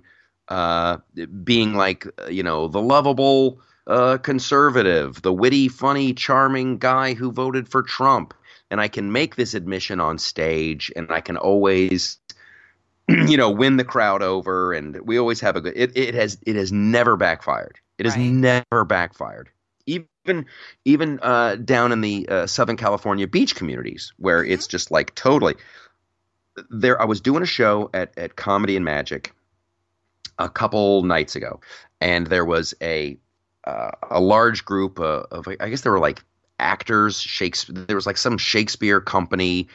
[0.53, 0.99] uh,
[1.43, 7.67] being like you know the lovable uh, conservative, the witty, funny, charming guy who voted
[7.67, 8.35] for Trump,
[8.69, 12.19] and I can make this admission on stage, and I can always
[13.09, 15.73] you know win the crowd over, and we always have a good.
[15.75, 17.79] It, it has it has never backfired.
[17.97, 18.23] It has right.
[18.23, 19.49] never backfired.
[19.87, 20.45] Even
[20.85, 24.51] even uh, down in the uh, Southern California beach communities where mm-hmm.
[24.51, 25.55] it's just like totally.
[26.69, 29.33] There, I was doing a show at at Comedy and Magic
[30.39, 31.59] a couple nights ago,
[32.01, 33.17] and there was a
[33.65, 36.23] uh, a large group of, of, I guess there were like
[36.59, 37.19] actors.
[37.19, 37.85] Shakespeare.
[37.85, 39.67] There was like some Shakespeare company.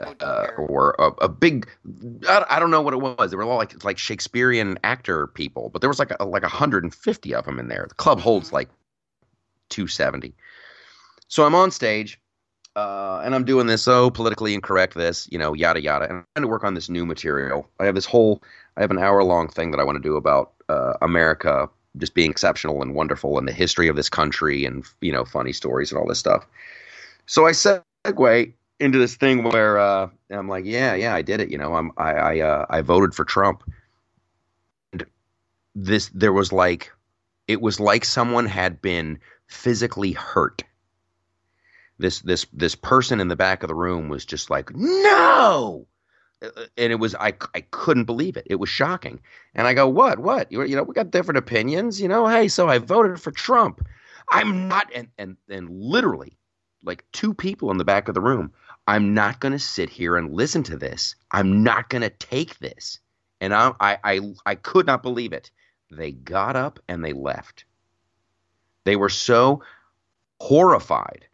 [0.00, 1.68] Oh, uh, or a, a big,
[2.28, 3.30] I, I, don't know what it was.
[3.30, 7.34] They were all like like Shakespearean actor people, but there was like a, like 150
[7.34, 7.86] of them in there.
[7.88, 8.56] The club holds mm-hmm.
[8.56, 8.68] like
[9.68, 10.34] 270.
[11.28, 12.20] So I'm on stage,
[12.76, 16.26] uh, and I'm doing this, oh, politically incorrect, this, you know, yada yada, and I'm
[16.34, 17.68] trying to work on this new material.
[17.80, 18.42] I have this whole
[18.76, 22.14] I have an hour long thing that I want to do about uh, America just
[22.14, 25.92] being exceptional and wonderful and the history of this country and you know funny stories
[25.92, 26.46] and all this stuff.
[27.26, 31.50] So I segue into this thing where uh, I'm like, yeah, yeah, I did it.
[31.50, 33.62] You know, I'm I I, uh, I voted for Trump.
[34.92, 35.04] And
[35.74, 36.90] this there was like
[37.48, 40.62] it was like someone had been physically hurt.
[42.02, 45.86] This this this person in the back of the room was just like, "No!"
[46.42, 48.46] Uh, and it was I I couldn't believe it.
[48.50, 49.20] It was shocking.
[49.54, 50.18] And I go, "What?
[50.18, 50.50] What?
[50.52, 52.26] You, you know, we got different opinions, you know.
[52.26, 53.86] Hey, so I voted for Trump.
[54.30, 56.36] I'm not and and and literally
[56.84, 58.52] like two people in the back of the room.
[58.86, 61.14] I'm not going to sit here and listen to this.
[61.30, 62.98] I'm not going to take this.
[63.40, 65.50] And I, I, I, I could not believe it.
[65.90, 67.64] They got up and they left.
[68.84, 69.62] They were so
[70.40, 71.26] horrified,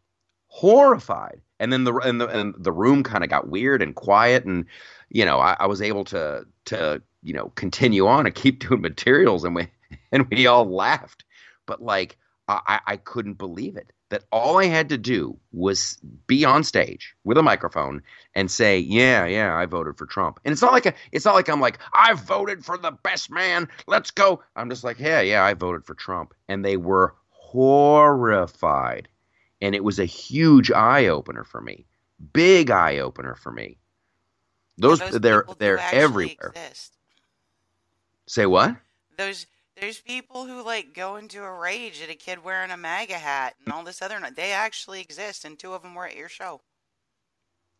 [0.58, 1.40] horrified.
[1.60, 4.64] And then the and the, and the room kind of got weird and quiet, and
[5.08, 8.80] you know I, I was able to to you know continue on and keep doing
[8.80, 9.68] materials, and we
[10.12, 11.24] and we all laughed.
[11.66, 12.16] But like
[12.48, 17.14] I, I couldn't believe it that all I had to do was be on stage
[17.24, 18.02] with a microphone
[18.34, 21.34] and say, "Yeah, yeah, I voted for Trump." And it's not like a, it's not
[21.34, 23.68] like I'm like, "I voted for the best man.
[23.86, 29.08] Let's go." I'm just like, "Yeah, yeah, I voted for Trump." And they were horrified.
[29.60, 31.86] And it was a huge eye opener for me.
[32.32, 33.78] Big eye opener for me.
[34.76, 36.52] Those, those they're they're everywhere.
[36.54, 36.96] Exist.
[38.26, 38.76] Say what?
[39.16, 39.46] Those
[39.80, 43.54] there's people who like go into a rage at a kid wearing a MAGA hat
[43.64, 44.20] and all this other.
[44.34, 46.60] They actually exist, and two of them were at your show.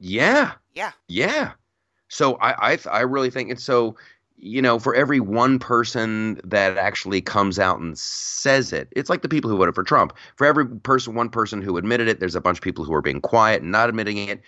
[0.01, 0.53] Yeah.
[0.75, 0.93] Yeah.
[1.09, 1.53] Yeah.
[2.09, 3.97] So I I, I really think it's so
[4.41, 9.23] you know for every one person that actually comes out and says it it's like
[9.23, 12.35] the people who voted for trump for every person one person who admitted it there's
[12.35, 14.41] a bunch of people who are being quiet and not admitting it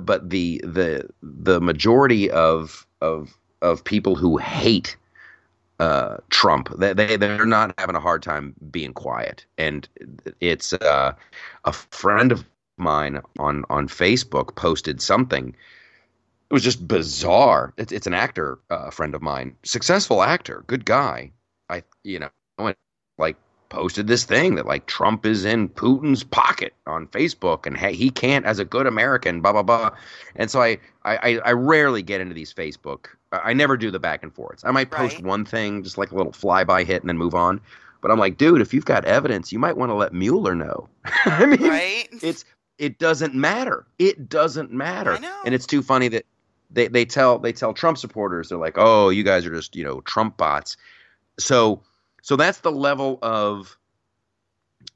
[0.00, 4.96] but the the the majority of of of people who hate
[5.78, 6.70] uh, Trump.
[6.78, 9.88] They they're not having a hard time being quiet, and
[10.40, 11.12] it's uh,
[11.64, 12.44] a friend of
[12.78, 15.54] mine on on Facebook posted something.
[16.48, 17.72] It was just bizarre.
[17.76, 21.32] It's it's an actor, a uh, friend of mine, successful actor, good guy.
[21.68, 22.30] I you know
[23.18, 23.36] like
[23.68, 28.10] posted this thing that like Trump is in Putin's pocket on Facebook and hey, he
[28.10, 29.90] can't as a good American, blah blah blah.
[30.36, 33.06] And so I I, I rarely get into these Facebook.
[33.32, 34.64] I never do the back and forths.
[34.64, 35.24] I might post right.
[35.24, 37.60] one thing, just like a little flyby hit, and then move on.
[38.00, 40.88] But I'm like, dude, if you've got evidence, you might want to let Mueller know.
[41.24, 42.08] I mean, right?
[42.22, 42.44] it's
[42.78, 43.86] it doesn't matter.
[43.98, 45.18] It doesn't matter.
[45.44, 46.24] And it's too funny that
[46.70, 49.84] they, they tell they tell Trump supporters they're like, oh, you guys are just you
[49.84, 50.76] know Trump bots.
[51.38, 51.82] So
[52.22, 53.76] so that's the level of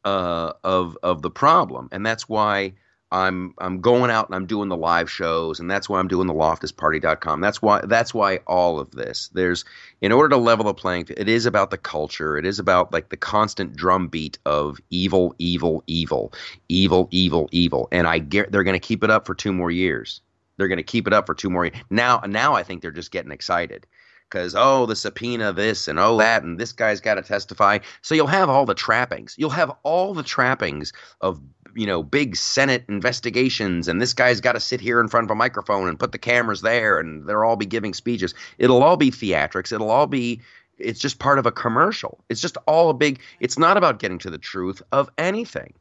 [0.05, 2.75] uh, of of the problem, and that's why
[3.13, 6.29] I'm I'm going out and I'm doing the live shows, and that's why I'm doing
[6.29, 7.41] the loftusparty.com.
[7.41, 9.31] That's why that's why all of this.
[9.35, 9.65] There's
[10.01, 12.39] in order to level the playing field, it is about the culture.
[12.39, 16.33] It is about like the constant drumbeat of evil, evil, evil,
[16.69, 19.71] evil, evil, evil, and I get they're going to keep it up for two more
[19.71, 20.21] years.
[20.61, 21.77] They're going to keep it up for two more years.
[21.89, 23.87] Now, now I think they're just getting excited.
[24.29, 27.79] Because oh the subpoena this and oh that and this guy's got to testify.
[28.03, 29.35] So you'll have all the trappings.
[29.39, 30.93] You'll have all the trappings
[31.23, 31.41] of
[31.75, 35.31] you know big senate investigations and this guy's got to sit here in front of
[35.31, 38.35] a microphone and put the cameras there and they'll all be giving speeches.
[38.59, 39.73] It'll all be theatrics.
[39.73, 40.43] It'll all be
[40.79, 42.23] it's just part of a commercial.
[42.29, 45.73] It's just all a big it's not about getting to the truth of anything.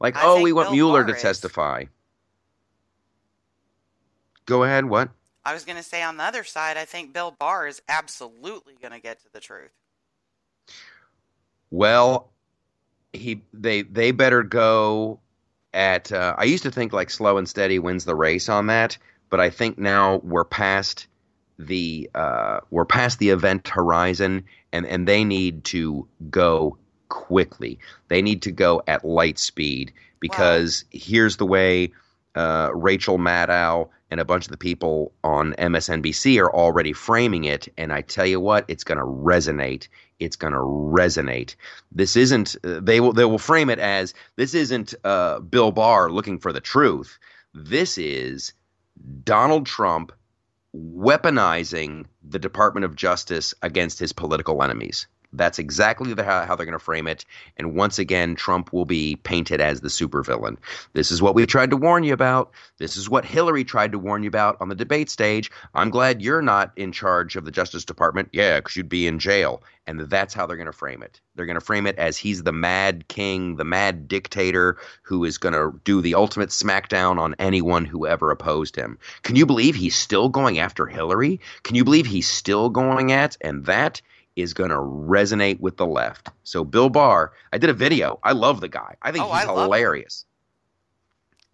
[0.00, 1.84] Like I oh we want Bill mueller Barr to testify
[4.46, 5.10] go ahead what
[5.44, 8.74] I was going to say on the other side, I think Bill Barr is absolutely
[8.80, 9.72] going to get to the truth.
[11.70, 12.30] Well,
[13.12, 15.20] he they they better go
[15.74, 16.12] at.
[16.12, 18.98] Uh, I used to think like slow and steady wins the race on that,
[19.30, 21.06] but I think now we're past
[21.58, 26.76] the uh, we're past the event horizon, and and they need to go
[27.08, 27.78] quickly.
[28.08, 31.92] They need to go at light speed because here's the way
[32.34, 37.66] uh, Rachel Maddow and a bunch of the people on MSNBC are already framing it.
[37.78, 39.88] And I tell you what, it's going to resonate.
[40.18, 41.56] It's going to resonate.
[41.90, 42.54] This isn't.
[42.62, 43.14] Uh, they will.
[43.14, 47.18] They will frame it as this isn't uh, Bill Barr looking for the truth.
[47.54, 48.52] This is
[49.24, 50.12] Donald Trump
[50.76, 55.06] weaponizing the Department of Justice against his political enemies.
[55.32, 57.24] That's exactly the, how, how they're going to frame it.
[57.56, 60.58] And once again, Trump will be painted as the supervillain.
[60.92, 62.50] This is what we tried to warn you about.
[62.78, 65.50] This is what Hillary tried to warn you about on the debate stage.
[65.74, 68.28] I'm glad you're not in charge of the Justice Department.
[68.32, 69.62] Yeah, because you'd be in jail.
[69.86, 71.20] And that's how they're going to frame it.
[71.34, 75.38] They're going to frame it as he's the mad king, the mad dictator who is
[75.38, 78.98] going to do the ultimate smackdown on anyone who ever opposed him.
[79.22, 81.40] Can you believe he's still going after Hillary?
[81.64, 83.36] Can you believe he's still going at?
[83.40, 84.00] And that
[84.36, 86.30] is going to resonate with the left.
[86.42, 88.18] So Bill Barr, I did a video.
[88.22, 88.96] I love the guy.
[89.02, 90.24] I think Oh, he's I hilarious.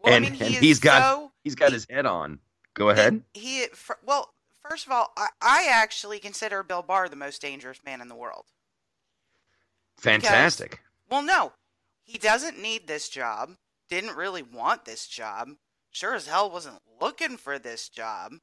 [0.02, 2.38] Well, and I mean, he and he's got so, he's got his head on.
[2.74, 3.22] Go ahead.
[3.34, 3.66] He,
[4.04, 4.34] well,
[4.68, 8.14] first of all, I, I actually consider Bill Barr the most dangerous man in the
[8.14, 8.44] world.
[9.96, 10.70] Fantastic.
[10.70, 11.52] Because, well, no,
[12.04, 13.56] he doesn't need this job.
[13.90, 15.48] Didn't really want this job.
[15.90, 18.34] Sure as hell wasn't looking for this job.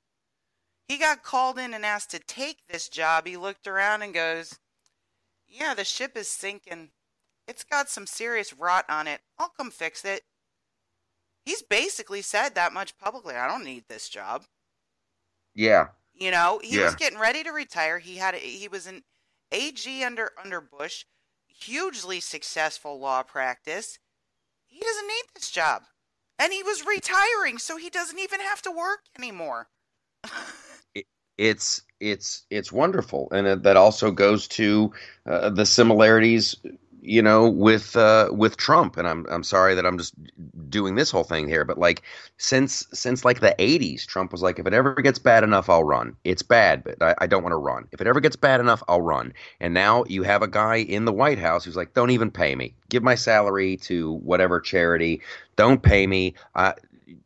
[0.87, 3.25] He got called in and asked to take this job.
[3.25, 4.59] He looked around and goes,
[5.47, 6.91] Yeah, the ship is sinking.
[7.47, 9.21] It's got some serious rot on it.
[9.37, 10.23] I'll come fix it.
[11.43, 13.35] He's basically said that much publicly.
[13.35, 14.45] I don't need this job.
[15.53, 15.89] Yeah.
[16.13, 16.85] You know, he Yeah.
[16.85, 17.99] was getting ready to retire.
[17.99, 19.03] He had a, he was an
[19.51, 21.05] AG under under Bush,
[21.47, 23.99] hugely successful law practice.
[24.65, 25.83] He doesn't need this job.
[26.37, 29.69] And he was retiring, so he doesn't even have to work anymore.
[31.37, 34.91] it's it's it's wonderful, and it, that also goes to
[35.25, 36.55] uh, the similarities,
[37.01, 38.97] you know, with uh, with Trump.
[38.97, 40.13] And I'm I'm sorry that I'm just
[40.69, 42.03] doing this whole thing here, but like
[42.37, 45.83] since since like the '80s, Trump was like, if it ever gets bad enough, I'll
[45.83, 46.15] run.
[46.23, 47.87] It's bad, but I, I don't want to run.
[47.91, 49.33] If it ever gets bad enough, I'll run.
[49.59, 52.55] And now you have a guy in the White House who's like, don't even pay
[52.55, 52.75] me.
[52.89, 55.21] Give my salary to whatever charity.
[55.55, 56.33] Don't pay me.
[56.55, 56.73] Uh,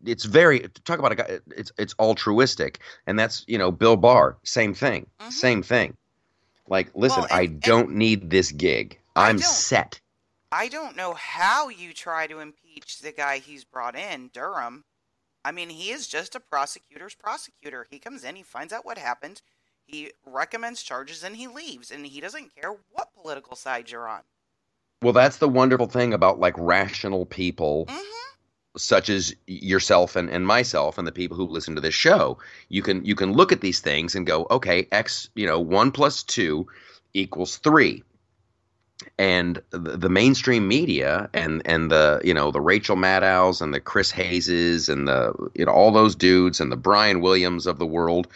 [0.05, 1.39] it's very talk about a guy.
[1.55, 5.32] It's it's altruistic, and that's you know Bill Barr, same thing, Mhm.
[5.32, 5.95] same thing.
[6.67, 8.99] Like, listen, Well, and- I don't need this gig.
[9.15, 9.99] I'm set.
[10.51, 14.86] I don't know how you try to impeach the guy he's brought in, Durham.
[15.45, 17.88] I mean, he is just a prosecutor's prosecutor.
[17.89, 19.41] He comes in, he finds out what happened,
[19.86, 21.91] he recommends charges, and he leaves.
[21.91, 24.23] And he doesn't care what political side you're on.
[25.01, 28.28] Well, that's the wonderful thing about like rational people hmm
[28.78, 32.38] such as yourself and, and myself and the people who listen to this show.
[32.70, 35.91] You can you can look at these things and go, okay, X, you know, one
[35.91, 36.67] plus two
[37.13, 38.03] equals three.
[39.17, 43.80] And the, the mainstream media and and the you know the Rachel Maddows and the
[43.80, 47.86] Chris Hayeses and the you know all those dudes and the Brian Williams of the
[47.86, 48.28] world,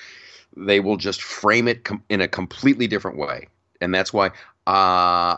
[0.56, 3.48] they will just frame it com- in a completely different way,
[3.82, 4.32] and that's why
[4.66, 5.38] uh,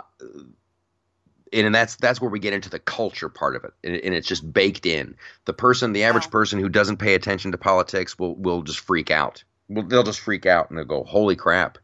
[1.63, 4.27] and that's that's where we get into the culture part of it, and, and it's
[4.27, 5.15] just baked in.
[5.45, 6.31] The person, the average Wow.
[6.31, 9.43] person who doesn't pay attention to politics, will will just freak out.
[9.69, 11.77] Well, they'll just freak out and they'll go, "Holy crap,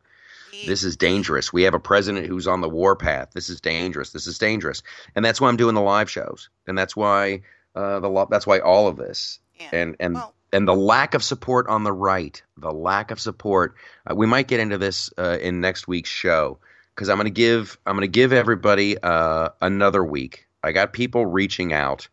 [0.66, 3.30] this is dangerous." We have a president who's on the warpath.
[3.34, 4.12] This is dangerous.
[4.12, 4.84] This is dangerous,
[5.16, 7.42] and that's why I'm doing the live shows, and that's why
[7.76, 9.70] uh, the that's why all of this, yeah.
[9.72, 13.76] and and well, and the lack of support on the right, the lack of support.
[14.10, 16.60] Uh, we might get into this uh, in next week's show
[17.02, 20.48] because I'm going to give I'm to give everybody uh, another week.
[20.62, 22.08] I got people reaching out,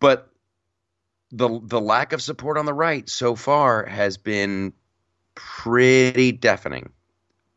[0.00, 0.28] but
[1.30, 4.72] the the lack of support on the right so far has been
[5.36, 6.90] pretty deafening,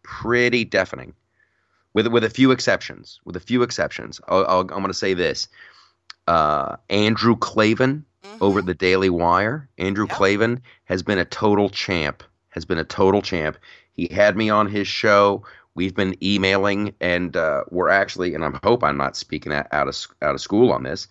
[0.03, 1.15] pretty deafening,
[1.95, 3.19] with with a few exceptions.
[3.25, 5.47] With a few exceptions, I'll, I'll, I'm going to say this:
[6.27, 8.37] uh, Andrew Klavan mhm.
[8.39, 9.67] over at the Daily Wire.
[9.79, 10.15] Andrew Yep.
[10.15, 12.21] Klavan has been a total champ.
[12.49, 13.57] Has been a total champ.
[13.93, 15.43] He had me on his show.
[15.75, 20.07] We've been emailing, and uh, we're actually, and I hope I'm not speaking out of
[20.21, 21.07] out of school on this,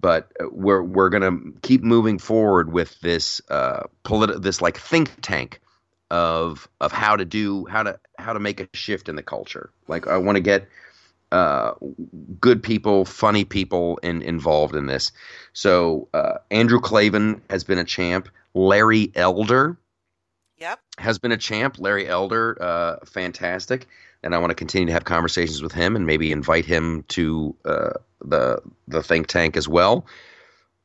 [0.00, 3.84] but uh, we're we're gonna keep moving forward with this uh,
[4.38, 5.60] this like think tank
[6.10, 9.70] of of how to do how to how to make a shift in the culture.
[9.88, 10.68] Like I want to get
[11.32, 11.74] uh,
[12.40, 15.10] good people, funny people in, involved in this.
[15.52, 18.28] So uh, Andrew Klavan has been a champ.
[18.54, 19.76] Larry Elder
[20.64, 20.80] Yep.
[20.96, 21.76] has been a champ.
[21.78, 23.86] Larry Elder, uh, fantastic.
[24.22, 27.54] And I want to continue to have conversations with him and maybe invite him to
[27.66, 27.90] uh,
[28.24, 30.06] the the think tank as well.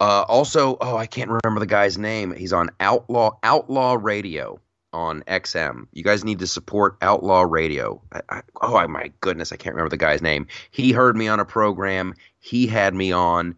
[0.01, 2.33] Uh, also, oh, I can't remember the guy's name.
[2.33, 4.59] He's on Outlaw Outlaw Radio
[4.91, 5.87] on XM.
[5.93, 8.01] You guys need to support Outlaw Radio.
[8.11, 10.47] I, I, oh my goodness, I can't remember the guy's name.
[10.71, 12.15] He heard me on a program.
[12.39, 13.55] He had me on,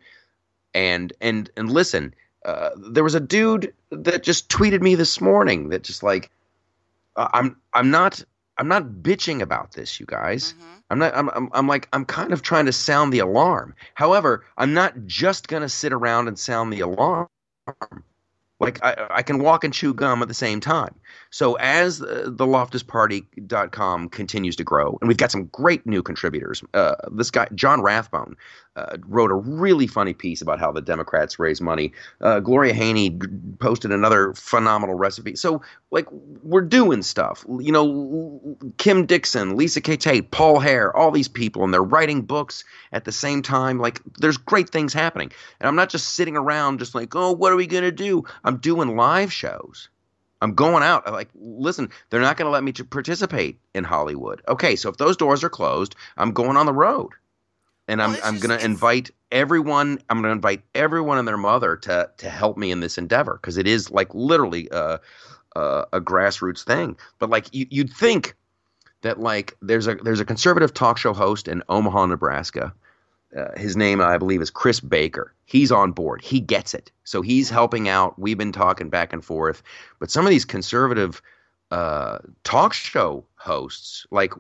[0.76, 2.14] and and and listen,
[2.46, 6.30] uh, there was a dude that just tweeted me this morning that just like
[7.16, 8.24] uh, I'm I'm not
[8.58, 10.56] I'm not bitching about this, you guys.
[10.60, 11.16] hmm I'm not.
[11.18, 11.50] I'm, I'm.
[11.54, 11.88] I'm like.
[11.94, 13.76] I'm kind of trying to sound the alarm.
[13.96, 17.28] However, I'm not just gonna sit around and sound the alarm.
[18.62, 20.96] Like I, I can walk and chew gum at the same time.
[21.32, 26.64] So as uh, the loftusparty.com continues to grow, and we've got some great new contributors.
[26.74, 28.36] Uh, this guy John Rathbone
[28.76, 31.92] uh, wrote a really funny piece about how the Democrats raise money.
[32.22, 33.20] Uh, Gloria Haney
[33.60, 35.36] posted another phenomenal recipe.
[35.36, 36.08] So like
[36.44, 37.46] we're doing stuff.
[37.60, 39.98] You know, Kim Dixon, Lisa K.
[39.98, 43.78] Tate, Paul Hare, all these people, and they're writing books at the same time.
[43.78, 45.32] Like there's great things happening.
[45.60, 48.24] And I'm not just sitting around just like, oh, what are we gonna do?
[48.46, 49.90] I'm doing live shows.
[50.42, 51.04] I'm going out.
[51.06, 54.42] I'm like, listen, they're not going to let me to participate in Hollywood.
[54.48, 57.12] Okay, so if those doors are closed, I'm going on the road,
[57.88, 60.00] and I'm I'm going to invite everyone.
[60.10, 63.36] I'm going to invite everyone and their mother to to help me in this endeavor
[63.40, 64.98] because it is like literally uh,
[65.56, 66.98] uh, a grassroots thing.
[67.20, 68.36] But like you, you'd think
[69.02, 72.74] that like there's a there's a conservative talk show host in Omaha, Nebraska.
[73.36, 75.34] Uh, his name, I believe, is Chris Baker.
[75.46, 76.22] He's on board.
[76.22, 76.92] He gets it.
[77.06, 78.20] So he's helping out.
[78.20, 79.64] We've been talking back and forth.
[80.00, 81.22] But some of these conservative
[81.72, 84.34] uh, talk show hosts, like,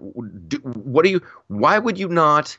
[0.47, 1.21] do, what do you?
[1.47, 2.57] Why would you not?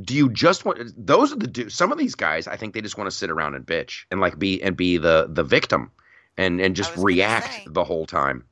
[0.00, 0.78] Do you just want?
[0.96, 1.68] Those are the do.
[1.68, 4.20] Some of these guys, I think they just want to sit around and bitch and
[4.20, 5.90] like be and be the the victim,
[6.36, 8.44] and and just react say, the whole time.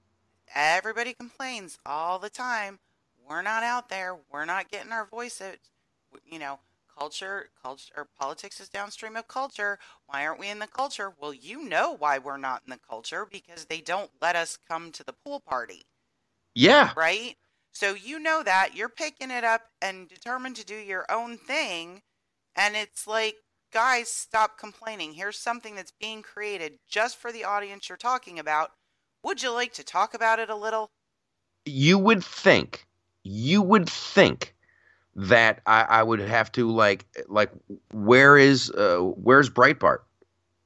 [0.56, 2.80] Everybody complains all the time.
[3.28, 4.16] We're not out there.
[4.32, 5.58] We're not getting our voice out.
[6.28, 6.58] You know,
[6.98, 9.78] culture, culture, or politics is downstream of culture.
[10.06, 11.12] Why aren't we in the culture?
[11.20, 14.92] Well, you know why we're not in the culture because they don't let us come
[14.92, 15.82] to the pool party.
[16.54, 16.92] Yeah.
[16.96, 17.36] Right?
[17.72, 18.70] So you know that.
[18.74, 22.02] You're picking it up and determined to do your own thing.
[22.56, 23.36] And it's like,
[23.72, 25.12] guys, stop complaining.
[25.12, 28.70] Here's something that's being created just for the audience you're talking about.
[29.22, 30.90] Would you like to talk about it a little?
[31.66, 32.86] You would think,
[33.22, 34.54] you would think
[35.16, 37.50] that I, I would have to like like
[37.92, 40.00] where is uh, where's Breitbart?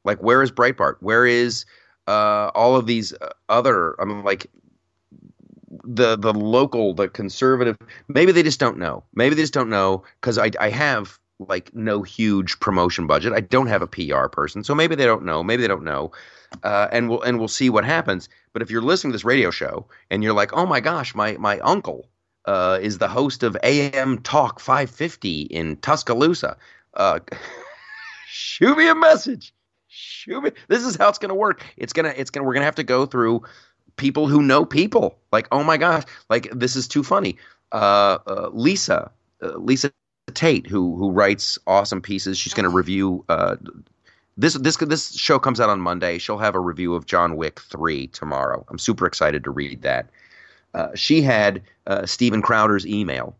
[0.04, 0.96] Like where is Breitbart?
[1.00, 1.64] Where is
[2.08, 4.00] uh, all of these uh, other?
[4.00, 4.50] I mean, like
[5.84, 7.76] the the local, the conservative.
[8.08, 9.04] Maybe they just don't know.
[9.14, 13.32] Maybe they just don't know because I I have like no huge promotion budget.
[13.32, 15.44] I don't have a PR person, so maybe they don't know.
[15.44, 16.10] Maybe they don't know,
[16.64, 18.28] uh, and we'll and we'll see what happens.
[18.52, 21.36] But if you're listening to this radio show and you're like, oh my gosh, my
[21.36, 22.08] my uncle
[22.46, 26.56] uh, is the host of AM Talk 550 in Tuscaloosa.
[26.94, 27.20] Uh,
[28.26, 29.52] shoot me a message.
[29.88, 30.50] Shoot me.
[30.68, 31.64] This is how it's going to work.
[31.76, 32.14] It's gonna.
[32.16, 32.46] It's gonna.
[32.46, 33.42] We're gonna have to go through
[33.96, 35.18] people who know people.
[35.32, 37.36] Like, oh my gosh, like this is too funny.
[37.72, 39.10] Uh, uh Lisa,
[39.42, 39.92] uh, Lisa
[40.32, 42.38] Tate, who who writes awesome pieces.
[42.38, 43.24] She's going to review.
[43.28, 43.56] Uh,
[44.36, 46.18] this this this show comes out on Monday.
[46.18, 48.64] She'll have a review of John Wick three tomorrow.
[48.68, 50.08] I'm super excited to read that
[50.94, 53.36] she had uh, Steven Crowder's email.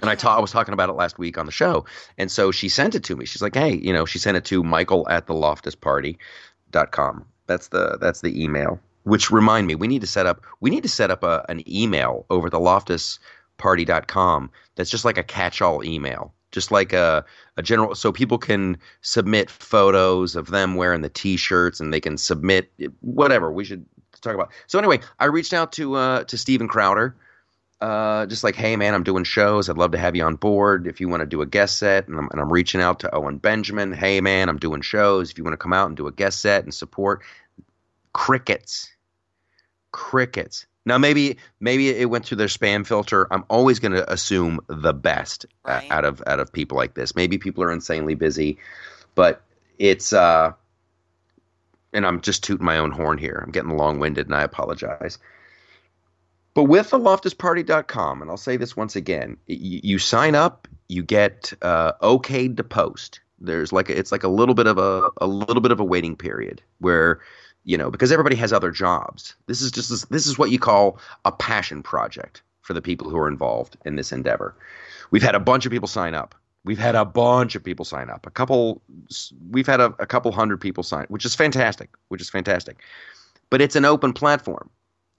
[0.00, 1.84] And I, ta- I was talking about it last week on the show.
[2.16, 3.26] And so she sent it to me.
[3.26, 7.24] She's like, hey, you know, she sent it to Michael at the loftusparty.com.
[7.46, 8.78] That's the that's the email.
[9.02, 11.68] Which remind me, we need to set up we need to set up a, an
[11.68, 17.24] email over the loftusparty.com that's just like a catch-all email just like a,
[17.56, 22.16] a general so people can submit photos of them wearing the t-shirts and they can
[22.16, 23.84] submit whatever we should
[24.20, 24.50] to talk about.
[24.66, 27.14] So anyway, I reached out to uh, to Steven Crowder,
[27.80, 29.68] uh, just like, hey man, I'm doing shows.
[29.68, 32.08] I'd love to have you on board if you want to do a guest set.
[32.08, 33.92] And I'm, and I'm reaching out to Owen Benjamin.
[33.92, 35.30] Hey man, I'm doing shows.
[35.30, 37.22] If you want to come out and do a guest set and support,
[38.12, 38.92] crickets,
[39.92, 40.66] crickets.
[40.84, 43.26] Now maybe maybe it went through their spam filter.
[43.30, 45.90] I'm always going to assume the best right.
[45.90, 47.14] out of out of people like this.
[47.14, 48.58] Maybe people are insanely busy,
[49.14, 49.42] but
[49.78, 50.52] it's uh
[51.92, 53.42] and I'm just tooting my own horn here.
[53.44, 55.18] I'm getting long winded and I apologize.
[56.54, 61.02] But with the loftusparty.com, and I'll say this once again, you, you sign up, you
[61.02, 63.20] get uh, okayed to post.
[63.38, 65.84] There's like a, it's like a little bit of a a little bit of a
[65.84, 67.20] waiting period where
[67.64, 69.34] you know because everybody has other jobs.
[69.46, 73.16] This is just this is what you call a passion project for the people who
[73.16, 74.54] are involved in this endeavor.
[75.10, 76.34] We've had a bunch of people sign up.
[76.64, 78.26] We've had a bunch of people sign up.
[78.26, 78.82] A couple,
[79.50, 81.90] we've had a, a couple hundred people sign, which is fantastic.
[82.08, 82.82] Which is fantastic.
[83.48, 84.68] But it's an open platform.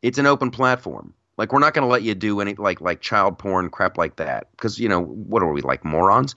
[0.02, 1.14] It's an open platform.
[1.38, 4.18] Like we're not going to let you do any like like child porn crap like
[4.18, 6.36] that because you know what are we like morons?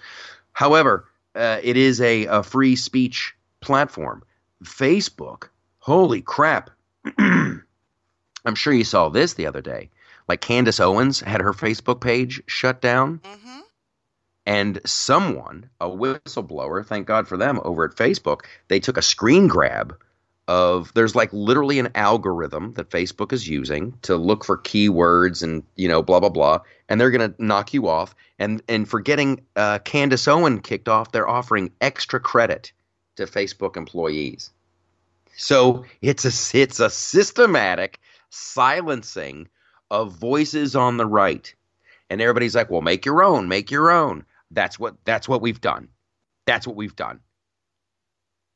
[0.52, 4.22] However, uh, it is a, a free speech platform.
[4.62, 5.48] Facebook,
[5.78, 6.70] holy crap!
[7.18, 7.64] I'm
[8.55, 9.90] sure you saw this the other day.
[10.26, 13.18] Like Candace Owens had her Facebook page shut down.
[13.18, 13.61] Mm-hmm
[14.47, 19.49] and someone, a whistleblower, thank God for them, over at Facebook, they took a screen
[19.49, 19.97] grab
[20.47, 25.62] of there's like literally an algorithm that Facebook is using to look for keywords and
[25.76, 28.14] you know blah blah blah, and they're gonna knock you off.
[28.38, 32.72] And and for getting uh, Candace Owen kicked off, they're offering extra credit
[33.16, 34.51] to Facebook employees.
[35.36, 39.49] So it's a it's a systematic silencing
[39.90, 41.55] of voices on the right.
[42.11, 44.26] And everybody's like, well, make your own, make your own.
[44.51, 45.88] That's what that's what we've done.
[46.47, 47.20] That's what we've done.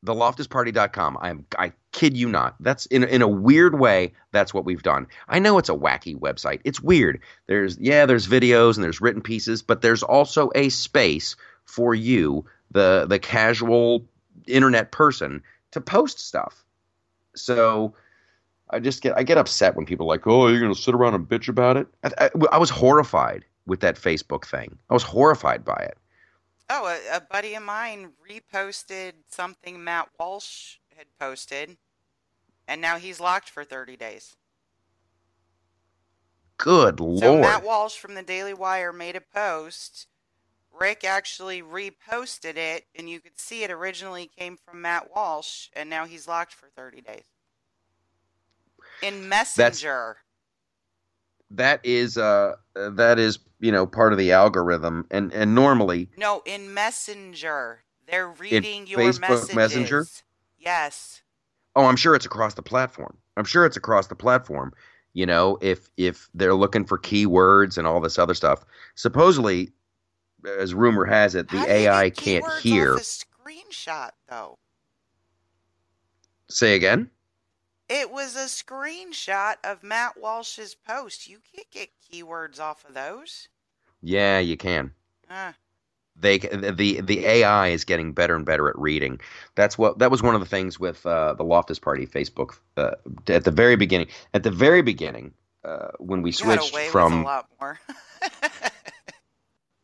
[0.02, 1.18] The loftusparty.com.
[1.20, 2.54] I am I kid you not.
[2.60, 5.08] That's in in a weird way, that's what we've done.
[5.28, 6.60] I know it's a wacky website.
[6.64, 7.20] It's weird.
[7.46, 12.44] There's yeah, there's videos and there's written pieces, but there's also a space for you,
[12.70, 14.06] the the casual
[14.46, 16.64] internet person, to post stuff.
[17.34, 17.94] So
[18.70, 21.14] I just get I get upset when people are like, "Oh, you're to sit around
[21.14, 24.76] and bitch about it." I, I, I was horrified with that Facebook thing.
[24.90, 25.96] I was horrified by it.
[26.70, 31.76] Oh, a, a buddy of mine reposted something Matt Walsh had posted,
[32.66, 34.36] and now he's locked for 30 days.
[36.58, 37.40] Good So lord.
[37.40, 40.08] Matt Walsh from the Daily Wire made a post.
[40.78, 45.88] Rick actually reposted it, and you could see it originally came from Matt Walsh, and
[45.88, 47.24] now he's locked for 30 days.
[49.02, 50.18] In Messenger.
[51.50, 56.42] That is uh that is you know part of the algorithm and and normally No,
[56.44, 57.82] in Messenger.
[58.06, 59.54] They're reading your Facebook messages.
[59.54, 60.06] Messenger?
[60.58, 61.22] Yes.
[61.76, 64.72] oh i'm sure it's across the platform i'm sure it's across the platform
[65.14, 69.70] you know if if they're looking for keywords and all this other stuff supposedly
[70.58, 74.58] as rumor has it the ai can't hear screenshot, though.
[76.48, 77.08] say again
[77.88, 81.28] It was a screenshot of Matt Walsh's post.
[81.28, 83.48] You can't get keywords off of those.
[84.02, 84.92] yeah you can
[85.30, 85.52] Uh,
[86.20, 89.20] they the the AI is getting better and better at reading.
[89.54, 92.92] That's what that was one of the things with uh, the Loftus Party Facebook uh,
[93.28, 94.08] at the very beginning.
[94.34, 95.32] At the very beginning,
[95.64, 97.78] uh, when we switched with a from lot more.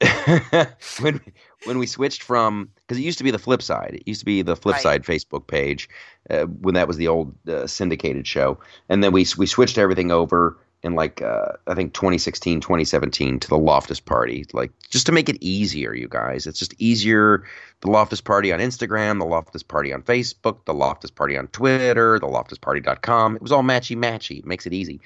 [1.00, 1.20] when
[1.64, 3.94] when we switched from because it used to be the flip side.
[3.94, 4.82] It used to be the flip Right.
[4.82, 5.88] side Facebook page
[6.30, 8.58] uh, when that was the old uh, syndicated show,
[8.88, 13.48] and then we we switched everything over in like uh, I think 2016, 2017 to
[13.48, 16.46] the Loftus Party, like just to make it easier, you guys.
[16.46, 17.44] It's just easier.
[17.80, 22.18] The Loftus Party on Instagram, the Loftus Party on Facebook, the Loftus Party on Twitter,
[22.18, 23.36] the LoftusParty.com.
[23.36, 24.38] It was all matchy matchy.
[24.38, 25.00] It makes it easy.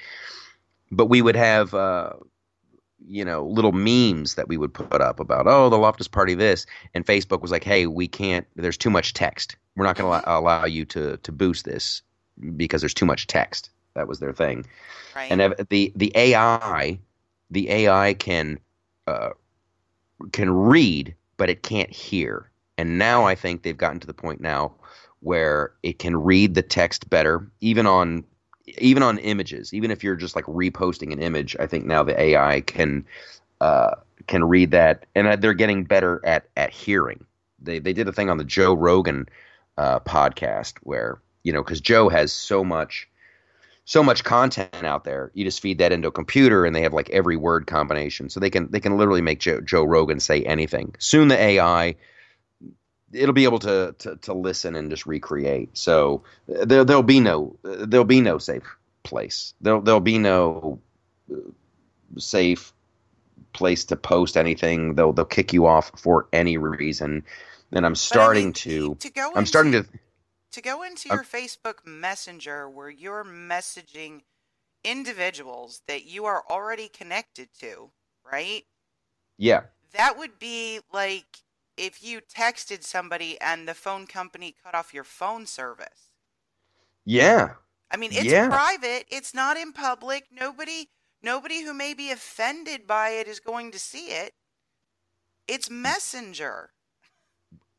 [0.91, 1.75] But we would have.
[3.07, 6.67] You know, little memes that we would put up about, oh, the Loftus Party this,
[6.95, 8.47] and Facebook was like, hey, we can't.
[8.57, 9.57] There's too much text.
[9.77, 12.03] We're not going to allow, allow you to to boost this
[12.57, 13.71] because there's too much text.
[13.95, 14.67] That was their thing.
[15.15, 15.31] right.
[15.31, 16.99] And the the AI,
[17.51, 18.59] the AI can
[19.07, 19.31] uh,
[20.33, 22.51] can read, but it can't hear.
[22.77, 24.75] And now I think they've gotten to the point now
[25.21, 28.25] where it can read the text better, even on
[28.79, 29.73] even on images.
[29.73, 33.05] Even if you're just like reposting an image, I think now the AI can
[33.61, 33.95] uh,
[34.27, 37.25] can read that, and uh, they're getting better at at hearing.
[37.61, 39.29] They they did a thing on the Joe Rogan
[39.77, 43.09] uh, podcast where you know because Joe has so much
[43.85, 45.31] so much content out there.
[45.33, 48.39] You just feed that into a computer, and they have like every word combination, so
[48.39, 50.95] they can they can literally make Joe, Joe Rogan say anything.
[50.99, 51.97] Soon the AI
[53.13, 55.77] it'll be able to, to to listen and just recreate.
[55.77, 58.65] So uh, there there'll be no uh, there'll be no safe
[59.03, 59.55] place.
[59.61, 60.81] There'll there'll be no
[61.33, 61.37] uh,
[62.19, 62.73] safe
[63.53, 64.95] place to post anything.
[64.95, 67.25] They'll they'll kick you off for any reason.
[67.73, 69.99] And I'm But I starting mean, to to go I'm starting into, to
[70.53, 74.23] to go into I'm- your Facebook Messenger where you're messaging
[74.85, 77.91] individuals that you are already connected to,
[78.25, 78.65] right?
[79.39, 79.63] yeah.
[79.93, 81.27] That would be like
[81.79, 86.11] if you texted somebody and the phone company cut off your phone service.
[87.05, 87.55] Yeah.
[87.91, 88.49] I mean, it's Yeah.
[88.49, 89.07] private.
[89.09, 90.27] It's not in public.
[90.31, 90.91] Nobody
[91.23, 94.35] nobody who may be offended by it is going to see it.
[95.47, 96.73] It's Messenger.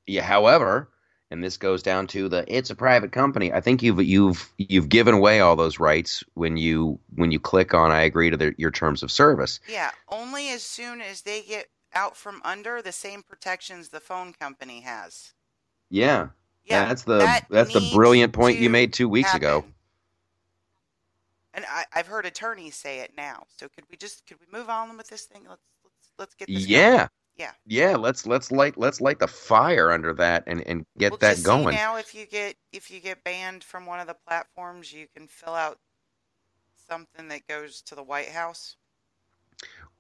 [0.07, 0.89] Yeah, however,
[1.29, 3.53] and this goes down to the it's a private company.
[3.53, 7.73] I think you've you've you've given away all those rights when you when you click
[7.73, 9.59] on I agree to the, your terms of service.
[9.67, 14.33] Yeah, only as soon as they get out from under the same protections the phone
[14.33, 15.33] company has.
[15.89, 16.29] Yeah.
[16.65, 19.65] Yeah, that's the that that's the brilliant point you made 2 weeks ago.
[21.53, 23.43] And I, I've heard attorneys say it now.
[23.57, 25.45] So could we just could we move on with this thing?
[25.49, 26.65] Let's let's let's get this.
[26.65, 26.69] going.
[26.69, 27.07] Yeah.
[27.37, 27.51] Yeah.
[27.65, 31.41] Yeah, let's let's light let's light the fire under that and and get We'll that
[31.41, 31.73] going.
[31.73, 35.27] now if you get if you get banned from one of the platforms, you can
[35.27, 35.79] fill out
[36.87, 38.75] something that goes to the White House.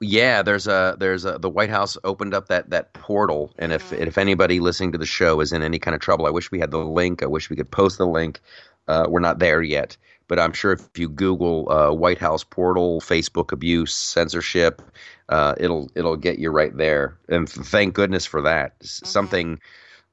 [0.01, 3.91] Yeah, there's a there's a the White House opened up that that portal, and if
[3.91, 6.59] if anybody listening to the show is in any kind of trouble, I wish we
[6.59, 7.21] had the link.
[7.21, 8.39] I wish we could post the link.
[8.87, 9.97] Uh, we're not there yet,
[10.29, 14.81] but I'm sure if you Google uh, White House portal, Facebook abuse, censorship,
[15.27, 17.17] uh, it'll it'll get you right there.
[17.27, 18.79] And thank goodness for that.
[18.79, 19.05] Mhm.
[19.05, 19.59] Something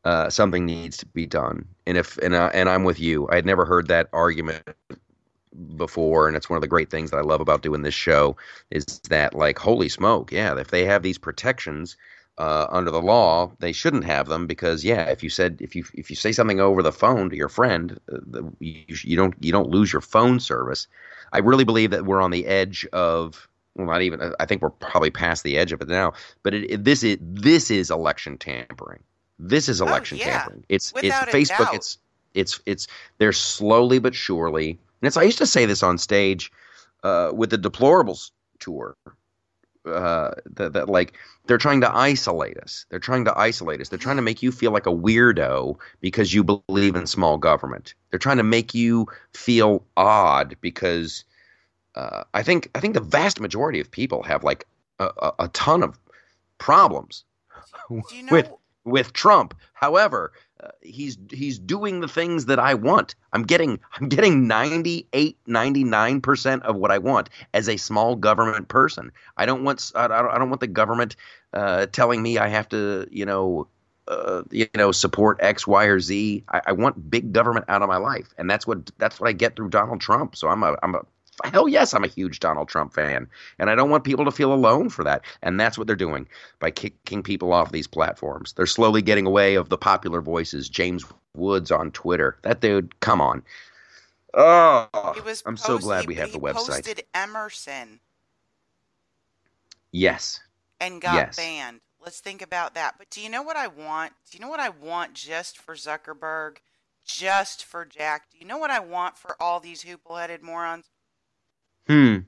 [0.04, 1.64] uh, something needs to be done.
[1.86, 3.28] And if and uh, and I'm with you.
[3.30, 4.64] I had never heard that argument
[5.76, 8.36] before and it's one of the great things that I love about doing this show
[8.70, 11.96] is that like holy smoke yeah if they have these protections
[12.38, 15.84] uh, under the law they shouldn't have them because yeah if you said if you
[15.94, 19.34] if you say something over the phone to your friend uh, the, you, you don't
[19.40, 20.86] you don't lose your phone service
[21.32, 24.70] I really believe that we're on the edge of well not even I think we're
[24.70, 28.36] probably past the edge of it now but it, it, this is this is election
[28.36, 29.02] tampering
[29.38, 30.40] this is Oh, election yeah.
[30.40, 31.74] tampering it's Without it's Facebook doubt.
[31.74, 31.98] it's
[32.34, 32.86] it's it's
[33.16, 36.52] they're slowly but surely and it's I used to say this on stage
[37.02, 38.96] uh, with the deplorables tour
[39.86, 41.14] uh, that, that like
[41.46, 44.50] they're trying to isolate us they're trying to isolate us they're trying to make you
[44.50, 49.06] feel like a weirdo because you believe in small government they're trying to make you
[49.32, 51.24] feel odd because
[51.94, 54.66] uh, I think I think the vast majority of people have like
[54.98, 55.98] a, a, a ton of
[56.58, 57.24] problems
[57.90, 58.32] you know?
[58.32, 58.50] with
[58.84, 59.54] with Trump.
[59.74, 60.32] However,
[60.62, 63.14] uh, he's he's doing the things that I want.
[63.32, 69.12] I'm getting I'm getting 98 99% of what I want as a small government person.
[69.36, 71.16] I don't want I don't, I don't want the government
[71.52, 73.68] uh, telling me I have to, you know,
[74.08, 76.44] uh, you know, support X, Y, or Z.
[76.48, 79.32] I, I want big government out of my life, and that's what that's what I
[79.32, 80.36] get through Donald Trump.
[80.36, 81.00] So I'm a I'm a
[81.44, 83.28] hell yes, I'm a huge Donald Trump fan,
[83.58, 85.22] and I don't want people to feel alone for that.
[85.42, 86.26] And that's what they're doing
[86.58, 88.52] by kicking people off these platforms.
[88.54, 90.68] They're slowly getting away of the popular voices.
[90.68, 93.42] James Woods on Twitter, that dude, come on.
[94.34, 96.66] Oh, He was I'm so post- glad he- we have he the website.
[96.66, 98.00] posted Emerson
[99.92, 100.40] Yes,
[100.80, 101.36] and got Yes.
[101.36, 101.80] banned.
[102.00, 102.96] Let's think about that.
[102.98, 104.12] But do you know what I want?
[104.30, 106.58] Do you know what I want just for Zuckerberg?
[107.04, 108.30] Just for Jack?
[108.30, 110.90] Do you know what I want for all these hoople headed morons?
[111.86, 112.18] Hmm.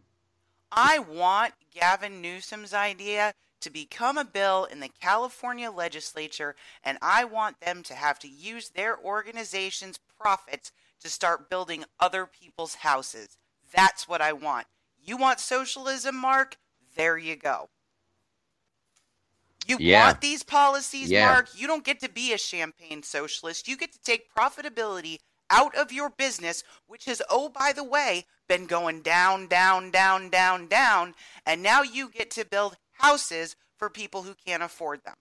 [0.70, 6.54] I want Gavin Newsom's idea to become a bill in the California legislature,
[6.84, 12.26] and I want them to have to use their organization's profits to start building other
[12.26, 13.36] people's houses.
[13.72, 14.66] That's what I want.
[15.02, 16.56] You want socialism, Mark?
[16.96, 17.70] There you go.
[19.66, 20.06] You Yeah.
[20.06, 21.26] want these policies, Yeah.
[21.26, 21.48] Mark?
[21.54, 23.68] You don't get to be a champagne socialist.
[23.68, 25.18] You get to take profitability
[25.50, 30.30] out of your business, which has, oh, by the way, been going down, down, down,
[30.30, 31.14] down, down.
[31.46, 35.14] And now you get to build houses for people who can't afford them.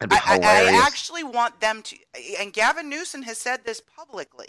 [0.00, 0.74] I, I.
[0.74, 1.96] I actually want them to,
[2.40, 4.48] and Gavin Newsom has said this publicly.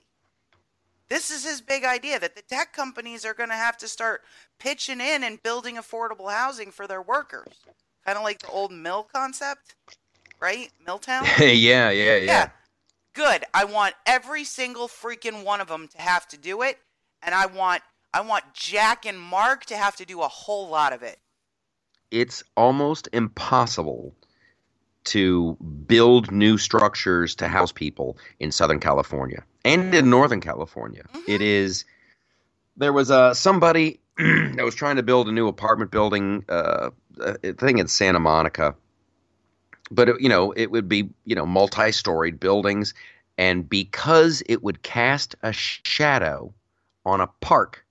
[1.10, 4.22] This is his big idea that the tech companies are going to have to start
[4.58, 7.54] pitching in and building affordable housing for their workers.
[8.06, 9.76] Kind of like the old mill concept,
[10.40, 10.72] right?
[10.86, 11.26] Milltown?
[11.40, 12.50] yeah, yeah, yeah.
[13.14, 13.44] Good.
[13.54, 16.80] I want every single freaking one of them to have to do it,
[17.22, 17.82] and I want
[18.14, 21.20] I want Jack and Mark to have to do a whole lot of it.
[22.12, 24.14] it's almost impossible
[25.06, 25.56] to
[25.88, 31.04] build new structures to house people in Southern California and in Northern California.
[31.14, 31.24] Mhm.
[31.28, 31.86] It is
[32.78, 37.54] there was uh, somebody that was trying to build a new apartment building uh, a
[37.54, 38.76] thing in Santa Monica,
[39.92, 42.94] but it, you know it would be you know multi-storied buildings,
[43.38, 46.54] and because it would cast a sh- shadow
[47.06, 47.86] on a park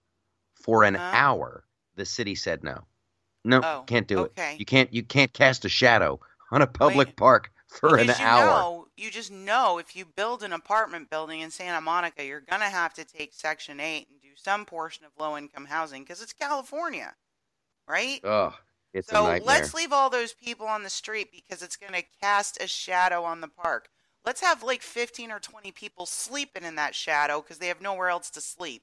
[0.55, 1.12] for an Uh-huh.
[1.12, 1.64] hour,
[1.97, 2.84] the city said no.
[3.45, 4.24] No, Oh, can't do okay.
[4.24, 4.32] it.
[4.57, 4.93] You can't.
[4.93, 6.20] You can't cast a shadow
[6.51, 7.16] on a public Wait.
[7.16, 8.36] park for an you hour.
[8.36, 12.70] know, you just know if you build an apartment building in Santa Monica, you're gonna
[12.70, 17.16] have to take Section Eight and do some portion of low-income housing because it's California,
[17.88, 18.22] right?
[18.24, 18.55] Ugh,
[18.93, 22.66] it's so let's leave all those people on the street because it's gonna cast a
[22.66, 23.88] shadow on the park.
[24.24, 28.09] Let's have like 15 or 20 people sleeping in that shadow because they have nowhere
[28.09, 28.82] else to sleep.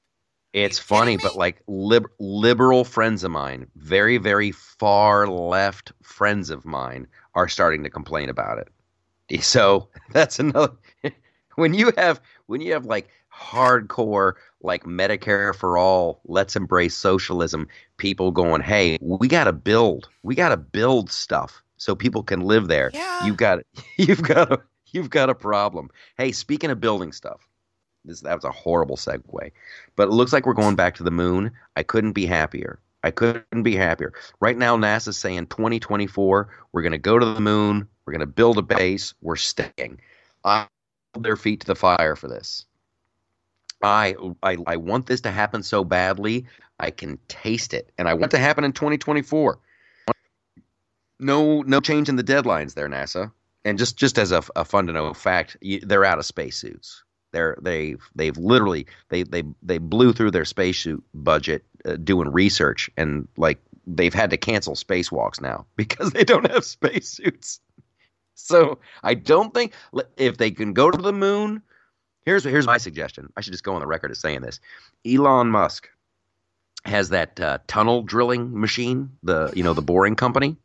[0.52, 6.64] it's funny, but like lib- liberal friends of mine, very very far left friends of
[6.64, 9.42] mine, are starting to complain about it.
[9.42, 10.74] So that's another.
[11.54, 13.08] when you have when you have like
[13.40, 17.66] hardcore like Medicare for all, let's embrace socialism.
[17.96, 22.40] People going, hey, we got to build, we got to build stuff so people can
[22.40, 22.90] live there.
[22.92, 23.26] Yeah.
[23.26, 23.60] You've got
[23.96, 24.60] you've got a
[24.92, 25.90] you've got a problem.
[26.16, 27.48] Hey, speaking of building stuff,
[28.04, 29.52] this that was a horrible segue,
[29.96, 31.52] but it looks like we're going back to the moon.
[31.76, 32.78] I couldn't be happier.
[33.02, 34.12] I couldn't be happier.
[34.40, 37.88] Right now, NASA's saying 2024, we're going to go to the moon.
[38.04, 39.14] We're going to build a base.
[39.22, 40.02] We're staying.
[40.44, 40.66] I
[41.14, 42.66] hold their feet to the fire for this.
[43.82, 46.46] I, I I want this to happen so badly.
[46.78, 49.58] I can taste it, and I want it to happen in 2024.
[51.18, 53.32] No, no change in the deadlines there, NASA.
[53.64, 57.04] And just just as a, a fun to know fact, you, they're out of spacesuits.
[57.32, 62.90] They're they they've literally they they they blew through their spacesuit budget uh, doing research,
[62.96, 67.60] and like they've had to cancel spacewalks now because they don't have spacesuits.
[68.34, 69.74] So I don't think
[70.16, 71.62] if they can go to the moon.
[72.24, 73.32] Here's here's my suggestion.
[73.36, 74.60] I should just go on the record as saying this.
[75.06, 75.88] Elon Musk
[76.84, 80.56] has that uh, tunnel drilling machine, the you know the boring company.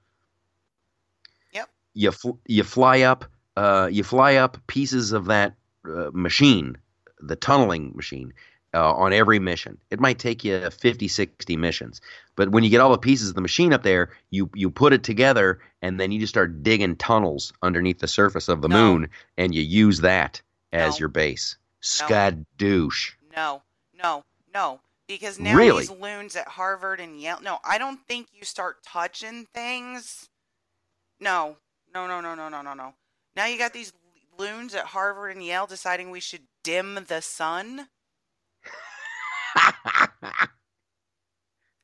[1.54, 1.70] Yep.
[1.94, 3.26] You fl- you fly up
[3.56, 6.78] uh, you fly up pieces of that uh, machine,
[7.22, 8.34] the tunneling machine,
[8.74, 9.78] uh, on every mission.
[9.90, 12.02] It might take you 50, 60 missions,
[12.36, 14.92] but when you get all the pieces of the machine up there, you you put
[14.92, 18.76] it together, and then you just start digging tunnels underneath the surface of the No.
[18.94, 20.42] moon, and you use that
[20.76, 21.00] as No.
[21.00, 21.58] your base.
[21.82, 23.12] Skadoosh.
[23.36, 23.64] No,
[23.94, 24.24] no,
[24.54, 24.82] no.
[25.08, 25.82] Because now Really?
[25.84, 27.40] these loons at Harvard and Yale.
[27.42, 30.30] No, I don't think you start touching things.
[31.20, 31.58] No,
[31.94, 32.96] no, no, no, no, no, no, no.
[33.36, 33.94] Now you got these
[34.38, 37.90] loons at Harvard and Yale deciding we should dim the sun.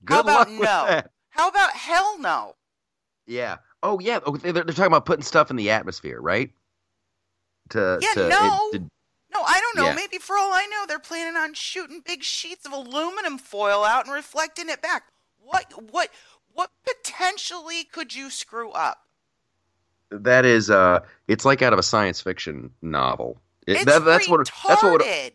[0.03, 0.61] Good How about no?
[0.61, 1.11] that.
[1.29, 2.55] How about hell no?
[3.27, 3.57] Yeah.
[3.83, 4.19] Oh yeah.
[4.25, 6.49] Oh, they're, they're talking about putting stuff in the atmosphere, right?
[7.71, 8.69] To Yeah, to, no.
[8.73, 8.89] it- to-
[9.33, 9.85] No, I don't know.
[9.89, 9.95] Yeah.
[9.95, 14.05] Maybe for all I know, they're planning on shooting big sheets of aluminum foil out
[14.05, 15.03] and reflecting it back.
[15.39, 16.09] What what
[16.53, 18.99] what potentially could you screw up?
[20.13, 20.99] that is uh,
[21.29, 23.39] it's like out of a science fiction novel.
[23.65, 25.31] It- It's that- that's what that's what would,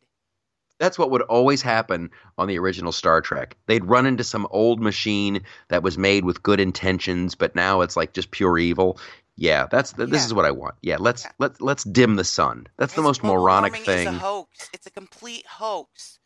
[0.79, 3.57] that's what would always happen on the original Star Trek.
[3.67, 7.97] They'd run into some old machine that was made with good intentions, but now it's
[7.97, 8.99] like just pure evil.
[9.37, 10.25] Yeah, that's this Yeah.
[10.25, 10.77] is what I want.
[10.81, 11.33] Yeah, let's Yeah.
[11.39, 12.67] let's let's dim the sun.
[12.79, 14.09] That's the most moronic thing.
[14.09, 14.71] It's a hoax.
[14.73, 16.19] It's a complete hoax.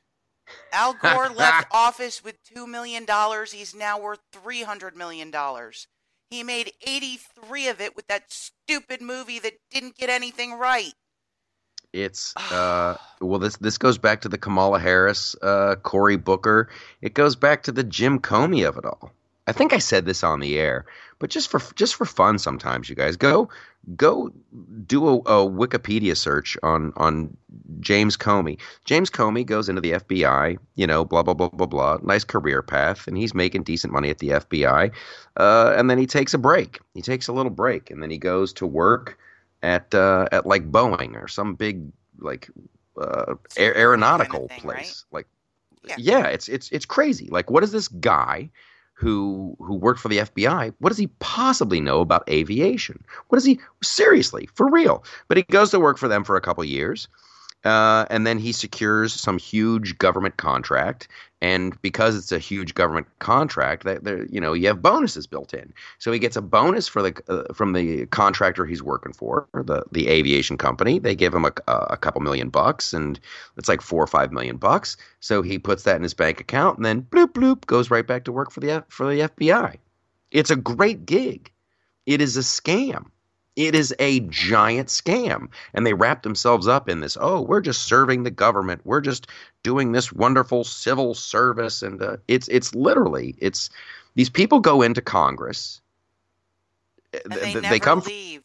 [0.73, 3.53] Al Gore left office with two million dollars.
[3.53, 5.89] He's now worth three hundred million dollars.
[6.31, 10.95] He made eighty-three of it with that stupid movie that didn't get anything right.
[11.93, 16.69] It's uh well this this goes back to the Kamala Harris, uh Cory Booker.
[17.03, 19.11] It goes back to the Jim Comey of it all.
[19.51, 20.85] I think I said this on the air,
[21.19, 23.49] but just for just for fun sometimes you guys go
[23.97, 24.31] go
[24.87, 27.37] do a, a Wikipedia search on on
[27.81, 28.59] James Comey.
[28.85, 31.99] James Comey goes into the FBI, you know, blah blah blah blah blah.
[32.03, 34.93] Nice career path and he's making decent money at the FBI.
[35.37, 36.79] Uh and then he takes a break.
[36.95, 39.19] He takes a little break and then he goes to work
[39.63, 42.49] at uh, at like Boeing or some big like
[43.01, 45.05] uh, aer- aeronautical thing, place.
[45.11, 45.27] Like,
[45.85, 45.97] Yeah.
[45.99, 46.27] yeah.
[46.27, 47.29] it's it's it's crazy.
[47.31, 48.51] Like, what is this guy
[49.01, 50.75] who who worked for the FBI?
[50.79, 53.03] What does he possibly know about aviation?
[53.29, 55.03] What does he seriously for real?
[55.27, 57.09] But he goes to work for them for a couple years.
[57.65, 61.09] Uh, and then he secures some huge government contract,
[61.43, 65.75] and because it's a huge government contract, that you know, you have bonuses built in.
[65.99, 69.83] So he gets a bonus for the uh, from the contractor he's working for, the
[69.93, 70.99] the aviation company.
[70.99, 73.21] They give him a, a couple million bucks, and
[73.59, 74.97] it's like four or five million bucks.
[75.21, 78.25] So he puts that in his bank account, and then bloop bloop goes right back
[78.25, 79.77] to work for the for the FBI.
[80.31, 81.51] It's a great gig.
[82.07, 83.11] It is a scam.
[83.67, 85.49] It is a giant scam.
[85.75, 88.83] And they wrap themselves up in this, oh, we're just serving the government.
[88.85, 89.27] We're just
[89.63, 91.83] doing this wonderful civil service.
[91.83, 93.71] And uh, it's it's literally, it's
[94.15, 95.81] these people go into Congress.
[97.13, 98.43] And Th- they th- never come leave.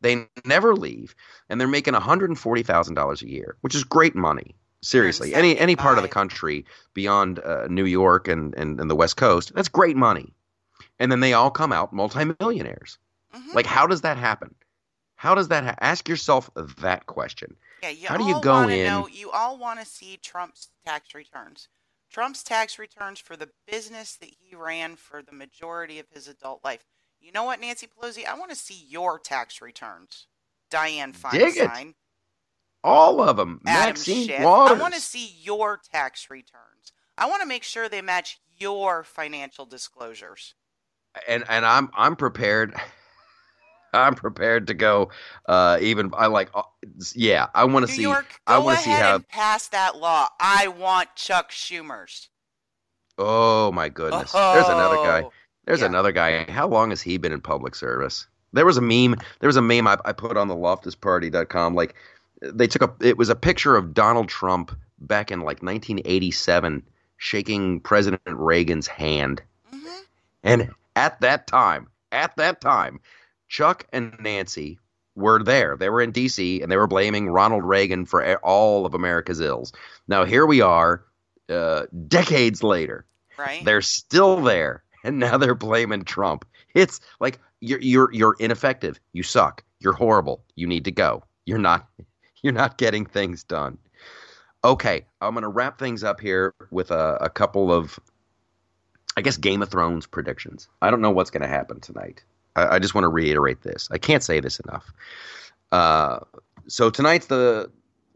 [0.00, 1.14] they never leave
[1.48, 4.54] and they're making $140,000 a year, which is great money.
[4.82, 8.94] Seriously, any any part of the country beyond uh, New York and, and, and the
[8.94, 10.34] West Coast, that's great money.
[10.98, 12.98] And then they all come out multimillionaires.
[13.34, 13.54] Mhm.
[13.54, 14.54] Like, how does that happen?
[15.16, 17.56] How does that ha- ask yourself that question?
[17.82, 21.14] Yeah, you How do you go in- Know, you all want to see Trump's tax
[21.14, 21.68] returns.
[22.10, 26.62] Trump's tax returns for the business that he ran for the majority of his adult
[26.64, 26.84] life.
[27.20, 28.24] You know what, Nancy Pelosi?
[28.26, 30.26] I want to see your tax returns.
[30.70, 31.94] Dianne Feinstein,
[32.82, 33.60] All of them.
[33.66, 34.42] Adam Maxine Schiff.
[34.42, 34.78] Waters.
[34.78, 36.92] I want to see your tax returns.
[37.16, 40.54] I want to make sure they match your financial disclosures.
[41.28, 42.74] and and I'm I'm prepared.
[43.94, 45.10] I'm prepared to go.
[45.46, 46.50] Uh, even I like.
[46.54, 46.62] Uh,
[47.14, 48.02] yeah, I want to see.
[48.02, 50.26] York, I wanna see how- pass that law.
[50.40, 52.28] I want Chuck Schumer's.
[53.16, 54.32] Oh my goodness!
[54.32, 55.22] There's another guy.
[55.24, 55.32] Oh.
[55.66, 55.86] There's Yeah.
[55.86, 56.44] another guy.
[56.50, 58.26] How long has he been in public service?
[58.52, 59.16] There was a meme.
[59.40, 61.74] There was a meme I, I put on the loftusparty.com.
[61.74, 61.94] Like
[62.42, 63.06] they took a.
[63.06, 66.82] It was a picture of Donald Trump back in like 1987,
[67.16, 69.42] shaking President Reagan's hand.
[69.72, 70.00] Mhm.
[70.42, 73.00] And at that time, at that time,
[73.54, 74.80] Chuck and Nancy
[75.14, 75.76] were there.
[75.76, 76.60] They were in D.C.
[76.60, 79.72] and they were blaming Ronald Reagan for all of America's ills.
[80.08, 81.04] Now here we are,
[81.48, 83.06] uh, decades later.
[83.38, 83.64] Right?
[83.64, 86.44] They're still there, and now they're blaming Trump.
[86.74, 88.98] It's like you're you're you're ineffective.
[89.12, 89.62] You suck.
[89.78, 90.42] You're horrible.
[90.56, 91.22] You need to go.
[91.46, 91.86] You're not
[92.42, 93.78] you're not getting things done.
[94.64, 98.00] Okay, I'm gonna wrap things up here with a, a couple of,
[99.16, 100.68] I guess, Game of Thrones predictions.
[100.82, 102.24] I don't know what's gonna happen tonight.
[102.56, 103.88] I, I just want to reiterate this.
[103.90, 104.92] I can't say this enough.
[105.72, 106.20] Uh,
[106.66, 107.70] so tonight's the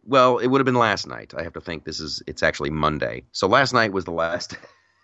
[0.04, 1.34] well, it would have been last night.
[1.36, 3.24] I have to think this is it's actually Monday.
[3.32, 4.56] So last night was the last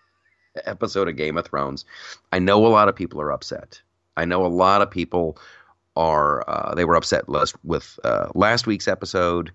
[0.65, 1.85] episode of Game of Thrones.
[2.31, 3.81] I know a lot of people are upset.
[4.17, 5.37] I know a lot of people
[5.95, 9.51] are uh, they were upset last, with uh, last week's episode,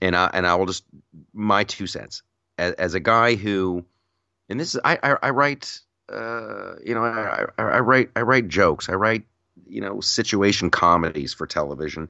[0.00, 0.84] and I and I will just
[1.32, 2.22] my two cents
[2.58, 3.84] as, as a guy who,
[4.48, 5.80] and this is I I, I write
[6.12, 9.24] uh, you know I, I, I write I write jokes I write
[9.66, 12.08] you know situation comedies for television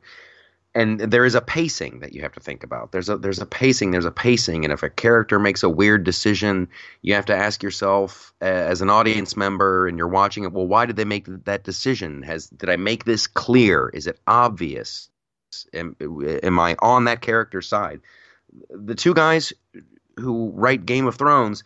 [0.74, 2.90] and there is a pacing that you have to think about.
[2.90, 3.92] There's a there's a pacing.
[3.92, 6.68] There's a pacing, and if a character makes a weird decision,
[7.00, 10.52] you have to ask yourself uh, as an audience member, and you're watching it.
[10.52, 12.22] Well, why did they make that decision?
[12.22, 13.88] Has did I make this clear?
[13.88, 15.08] Is it obvious?
[15.72, 15.94] Am,
[16.42, 18.00] am I on that character's side?
[18.70, 19.52] The two guys
[20.16, 21.62] who write Game of Thrones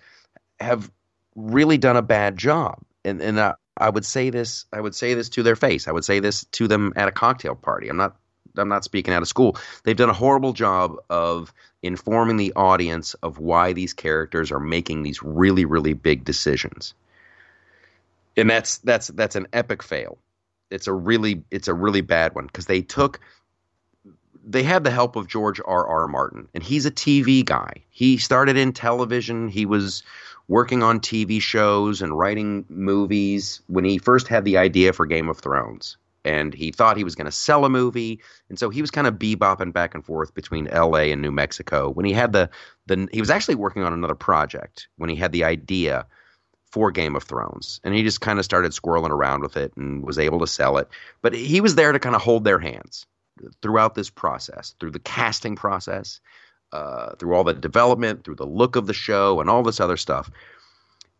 [0.60, 0.90] have
[1.38, 2.78] really done a bad job.
[3.04, 5.88] And and I, I would say this I would say this to their face.
[5.88, 7.88] I would say this to them at a cocktail party.
[7.88, 8.16] I'm not
[8.56, 9.56] I'm not speaking out of school.
[9.84, 15.04] They've done a horrible job of informing the audience of why these characters are making
[15.04, 16.94] these really really big decisions.
[18.36, 20.18] And that's that's that's an epic fail.
[20.70, 23.20] It's a really it's a really bad one because they took
[24.48, 25.86] they had the help of George R.
[25.86, 26.08] R.
[26.08, 27.84] Martin, and he's a TV guy.
[27.90, 29.48] He started in television.
[29.48, 30.02] He was
[30.48, 35.28] working on TV shows and writing movies when he first had the idea for Game
[35.28, 35.98] of Thrones.
[36.24, 39.06] And he thought he was going to sell a movie, and so he was kind
[39.06, 41.12] of bebopping back and forth between L.A.
[41.12, 41.90] and New Mexico.
[41.90, 42.50] When he had the
[42.86, 46.06] the he was actually working on another project when he had the idea
[46.70, 50.04] for Game of Thrones, and he just kind of started squirreling around with it and
[50.04, 50.88] was able to sell it.
[51.22, 53.06] But he was there to kind of hold their hands
[53.62, 56.20] throughout this process, through the casting process,
[56.72, 59.96] uh, through all the development, through the look of the show, and all this other
[59.96, 60.30] stuff.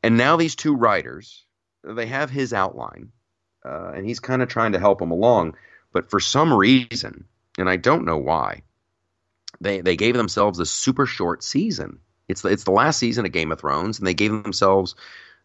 [0.02, 1.44] And now these two writers,
[1.82, 3.12] they have his outline,
[3.64, 5.56] uh, and he's kind of trying to help them along.
[5.92, 7.24] But for some reason,
[7.58, 8.62] and I don't know why,
[9.60, 12.00] they they gave themselves a super short season.
[12.28, 14.94] It's the, it's the last season of Game of Thrones, and they gave themselves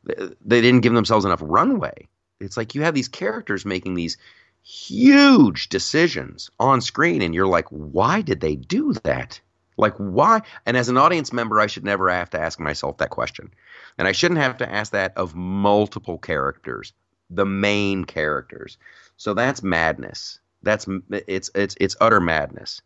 [0.04, 2.10] they didn't give themselves enough runway.
[2.40, 4.18] It's like you have these characters making these
[4.64, 9.42] huge decisions on screen and you're like why did they do that
[9.78, 10.42] like why?
[10.66, 13.52] And as an audience member i should never have to ask myself that question.
[13.98, 16.94] And i shouldn't have to ask that of multiple characters
[17.36, 18.78] the main characters.
[19.18, 20.40] So that's madness.
[20.62, 22.82] That's it's it's it's utter madness.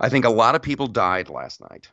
[0.00, 1.88] I think a lot of people died last night.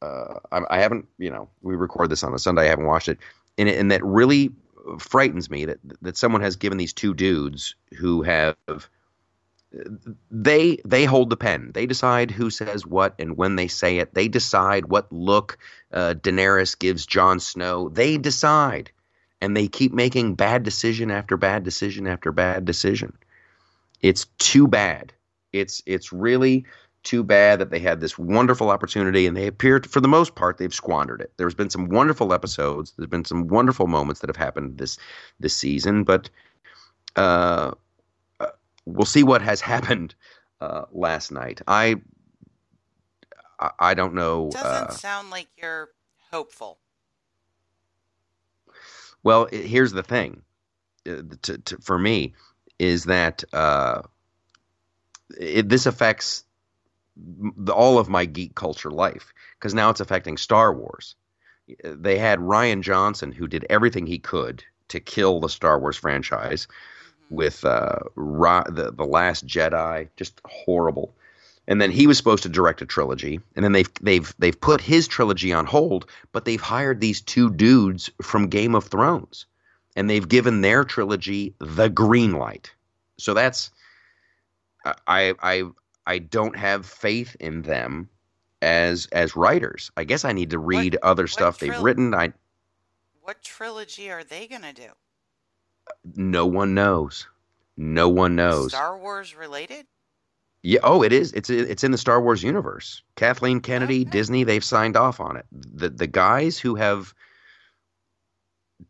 [0.00, 3.08] Uh, I, I haven't you know we record this on a sunday i haven't watched
[3.08, 3.18] it.
[3.58, 4.50] And, and that really
[4.98, 8.56] frightens me that that someone has given these two dudes who have
[10.30, 11.72] they they hold the pen.
[11.74, 14.14] They decide who says what and when they say it.
[14.14, 15.58] They decide what look
[15.92, 17.88] uh, Daenerys gives Jon Snow.
[17.88, 18.90] They decide,
[19.40, 23.16] and they keep making bad decision after bad decision after bad decision.
[24.00, 25.12] It's too bad.
[25.52, 26.64] It's it's really
[27.02, 30.34] too bad that they had this wonderful opportunity and they appear to, for the most
[30.34, 31.32] part they've squandered it.
[31.36, 32.92] There's been some wonderful episodes.
[32.96, 34.98] There's been some wonderful moments that have happened this
[35.38, 36.28] this season, but
[37.14, 37.72] uh,
[38.86, 40.14] we'll see what has happened
[40.60, 41.60] uh, last night.
[41.66, 41.96] I
[43.78, 44.50] I, don't know.
[44.50, 45.88] Doesn't uh, sound like you're
[46.30, 46.78] hopeful.
[49.22, 50.42] Well, it, here's the thing.
[51.08, 52.34] Uh, to, to, for me,
[52.78, 54.02] is that uh,
[55.38, 56.44] it, this affects
[57.16, 61.16] the, all of my geek culture life because now it's affecting Star Wars.
[61.82, 66.68] They had Rian Johnson who did everything he could to kill the Star Wars franchise.
[67.30, 71.14] With uh, Ra- the the Last Jedi, just horrible.
[71.68, 74.80] And then he was supposed to direct a trilogy, and then they've they've they've put
[74.80, 79.46] his trilogy on hold, but they've hired these two dudes from Game of Thrones,
[79.96, 82.72] and they've given their trilogy the green light.
[83.18, 83.70] So that's
[84.84, 85.64] I I
[86.06, 88.08] I don't have faith in them
[88.62, 89.90] as as writers.
[89.96, 92.14] I guess I need to read what, other stuff they've written.
[92.14, 92.32] I
[93.22, 94.90] What trilogy are they going to do?
[96.14, 97.26] No one knows.
[97.76, 98.72] No one knows.
[98.72, 99.86] Star Wars related?
[100.62, 101.32] Yeah, oh, it is.
[101.32, 103.02] It's it's in the Star Wars universe.
[103.14, 104.10] Kathleen Kennedy, okay.
[104.10, 105.46] Disney, they've signed off on it.
[105.52, 107.14] The the guys who have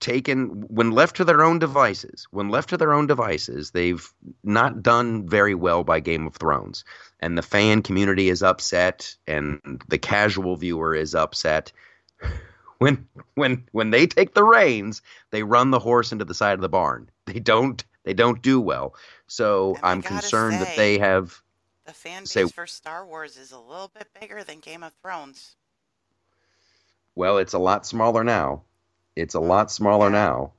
[0.01, 4.12] taken when left to their own devices when left to their own devices they've
[4.43, 6.85] not done very well by game of thrones
[7.21, 11.71] and the fan community is upset and the casual viewer is upset
[12.79, 16.61] when when when they take the reins they run the horse into the side of
[16.61, 17.09] the barn.
[17.27, 18.95] They don't they don't do well.
[19.27, 21.43] So i'm concerned say, that they have
[21.85, 24.93] the fan base say, for star wars is a little bit bigger than game of
[25.03, 25.57] thrones.
[27.14, 28.62] Well it's a lot smaller now.
[29.16, 30.53] It's a lot smaller now.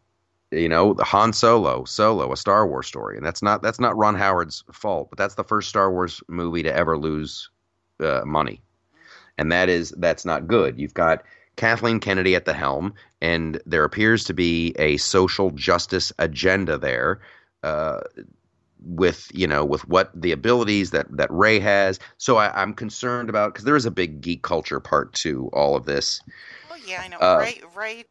[0.50, 3.98] You know, the Han Solo, Solo, a Star Wars story, and that's not that's not
[3.98, 7.50] Ron Howard's fault, but that's the first Star Wars movie to ever lose
[8.00, 8.62] uh, money,
[9.38, 10.80] and that is that's not good.
[10.80, 11.24] You've got
[11.58, 17.20] Kathleen Kennedy at the helm, and there appears to be a social justice agenda there.
[17.64, 18.00] Uh,
[18.86, 23.28] with you know with what the abilities that that Rey has, so I, am concerned
[23.28, 26.22] about because there is a big geek culture part to all of this.
[26.70, 27.18] Well, yeah, I know.
[27.18, 28.06] Uh, Ray Rey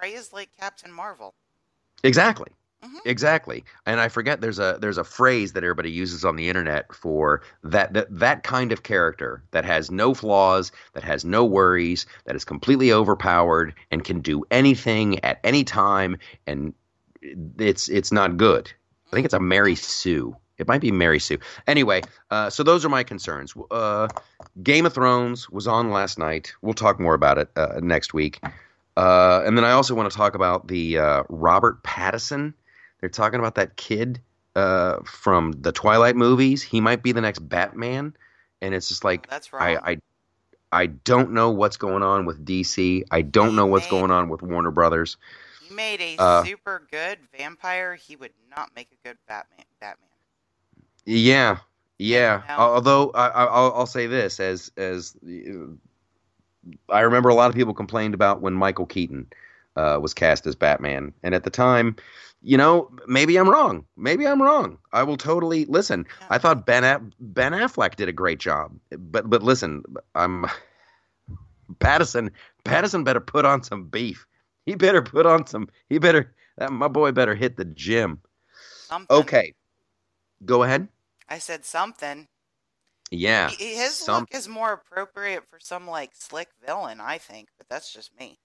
[0.00, 1.34] Rey is like Captain Marvel.
[2.02, 2.48] Exactly.
[2.84, 2.98] Mm-hmm.
[3.04, 3.64] Exactly.
[3.84, 7.42] And I forget there's a there's a phrase that everybody uses on the internet for
[7.62, 12.36] that, that that kind of character that has no flaws, that has no worries, that
[12.36, 16.16] is completely overpowered and can do anything at any time
[16.46, 16.72] and
[17.58, 18.72] it's it's not good.
[19.12, 20.36] I think it's a Mary Sue.
[20.56, 21.38] It might be Mary Sue.
[21.66, 23.54] Anyway, uh, so those are my concerns.
[23.70, 24.08] Uh,
[24.62, 26.52] Game of Thrones was on last night.
[26.62, 28.40] We'll talk more about it uh, next week.
[28.96, 32.52] Uh, and then I also want to talk about the uh, Robert Pattinson.
[33.00, 34.20] They're talking about that kid
[34.54, 36.62] uh, from the Twilight movies.
[36.62, 38.14] He might be the next Batman,
[38.60, 39.62] and it's just like That's wrong.
[39.62, 39.96] I, I
[40.72, 43.02] I don't know what's going on with DC.
[43.10, 44.00] I don't know what's Man.
[44.00, 45.16] going on with Warner Brothers.
[45.62, 47.96] he made a uh, super good vampire.
[47.96, 49.64] He would not make a good Batman.
[49.80, 50.08] Batman.
[51.06, 51.58] Yeah,
[51.98, 52.42] yeah.
[52.48, 52.56] No.
[52.56, 55.72] Although I, I, I'll, I'll say this as as uh,
[56.88, 59.26] I remember a lot of people complained about when Michael Keaton
[59.76, 61.96] uh, was cast as Batman, and at the time,
[62.42, 63.84] you know, maybe I'm wrong.
[63.96, 64.78] Maybe I'm wrong.
[64.92, 66.06] I will totally listen.
[66.30, 69.82] I thought Ben A- Ben Affleck did a great job, but but listen,
[70.14, 70.46] I'm
[71.78, 72.30] Pattinson.
[72.64, 74.26] Pattinson better put on some beef.
[74.66, 75.68] He better put on some.
[75.88, 76.34] He better.
[76.58, 78.20] That, my boy better hit the gym.
[78.86, 79.16] Something.
[79.16, 79.54] Okay,
[80.44, 80.88] go ahead.
[81.28, 82.26] I said something.
[83.10, 83.50] Yeah.
[83.50, 87.92] His some- look is more appropriate for some like slick villain, I think, but that's
[87.92, 88.38] just me.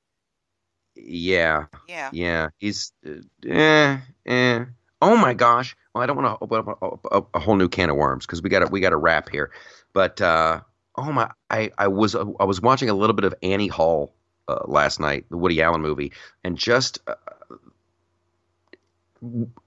[0.95, 2.09] Yeah, Yeah.
[2.13, 2.49] yeah.
[2.57, 4.65] He's uh, eh, eh.
[5.01, 5.75] Oh my gosh.
[5.93, 8.25] Well, I don't want to open up a, a, a whole new can of worms
[8.25, 9.51] because we got we got to wrap here.
[9.93, 10.61] But uh,
[10.95, 14.13] oh my, I I was uh, I was watching a little bit of Annie Hall
[14.47, 16.11] uh, last night, the Woody Allen movie,
[16.43, 17.15] and just uh,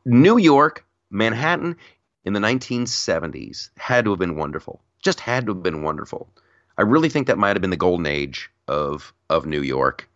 [0.05, 1.76] New York, Manhattan
[2.24, 4.83] in the 1970s had to have been wonderful.
[5.03, 6.29] Just had to have been wonderful.
[6.76, 10.09] I really think that might have been the golden age of of New York.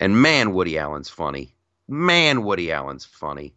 [0.00, 1.54] And man, Woody Allen's funny.
[1.88, 3.54] Man, Woody Allen's funny.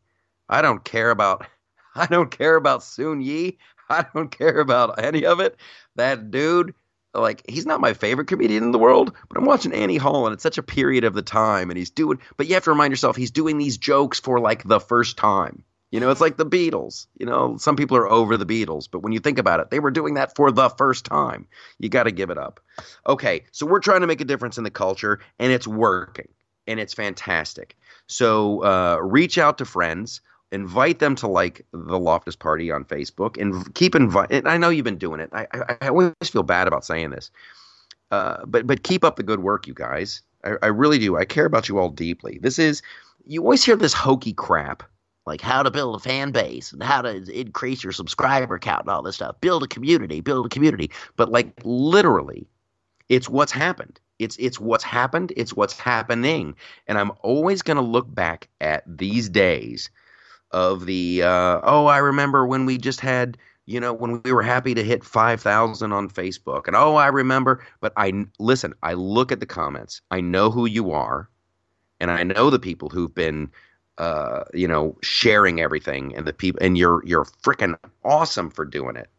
[0.50, 1.46] I don't care about
[1.96, 3.58] I don't care about Soon Yi.
[3.90, 5.58] I don't care about any of it.
[5.96, 6.76] That dude,
[7.14, 10.34] like, he's not my favorite comedian in the world, but I'm watching Annie Hall and
[10.34, 12.92] it's such a period of the time and he's doing but you have to remind
[12.92, 15.64] yourself he's doing these jokes for like the first time.
[15.92, 17.08] You know, it's like the Beatles.
[17.18, 19.80] You know, some people are over the Beatles, but when you think about it, they
[19.80, 21.48] were doing that for the first time.
[21.80, 22.60] You got to give it up.
[23.08, 26.28] Okay, so we're trying to make a difference in the culture, and it's working,
[26.68, 27.78] and it's fantastic.
[28.08, 30.20] So uh, reach out to friends,
[30.52, 34.46] invite them to like the Loftus Party on Facebook, and keep inviting.
[34.46, 35.30] I know you've been doing it.
[35.32, 37.32] I, I, I always feel bad about saying this,
[38.12, 40.22] uh, but but keep up the good work, you guys.
[40.44, 41.16] I, I really do.
[41.16, 42.40] I care about you all deeply.
[42.42, 42.82] This is
[43.26, 44.84] you always hear this hokey crap
[45.28, 48.90] like how to build a fan base and how to increase your subscriber count and
[48.90, 49.40] all this stuff.
[49.42, 50.90] Build a community, build a community.
[51.18, 52.48] But like literally,
[53.10, 54.00] it's what's happened.
[54.20, 55.34] It's it's what's happened.
[55.36, 56.56] It's what's happening.
[56.88, 59.92] And I'm always going to look back at these days
[60.52, 64.44] of the uh, oh, I remember when we just had you know when we were
[64.44, 69.34] happy to hit 5000 on Facebook and oh I remember but I listen I look
[69.34, 71.30] at the comments I know who you are
[72.00, 73.52] and I know the people who've been
[73.98, 78.96] uh, you know, sharing everything and the people and you're you're freaking awesome for doing
[78.96, 79.10] it.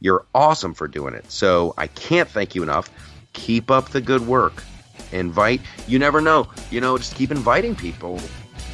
[0.00, 1.30] You're awesome for doing it.
[1.30, 2.90] So I can't thank you enough.
[3.32, 4.62] Keep up the good work.
[5.12, 5.60] Invite.
[5.86, 6.48] You never know.
[6.70, 8.20] You know, just keep inviting people.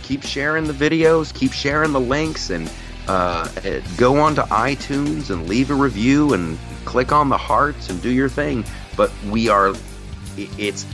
[0.03, 1.35] Keep sharing the videos.
[1.35, 2.71] Keep sharing the links and
[3.09, 7.89] uh, eh, go on to iTunes and leave a review and click on the hearts
[7.91, 8.65] and do your thing.
[8.97, 9.75] But we are.
[10.37, 10.87] It's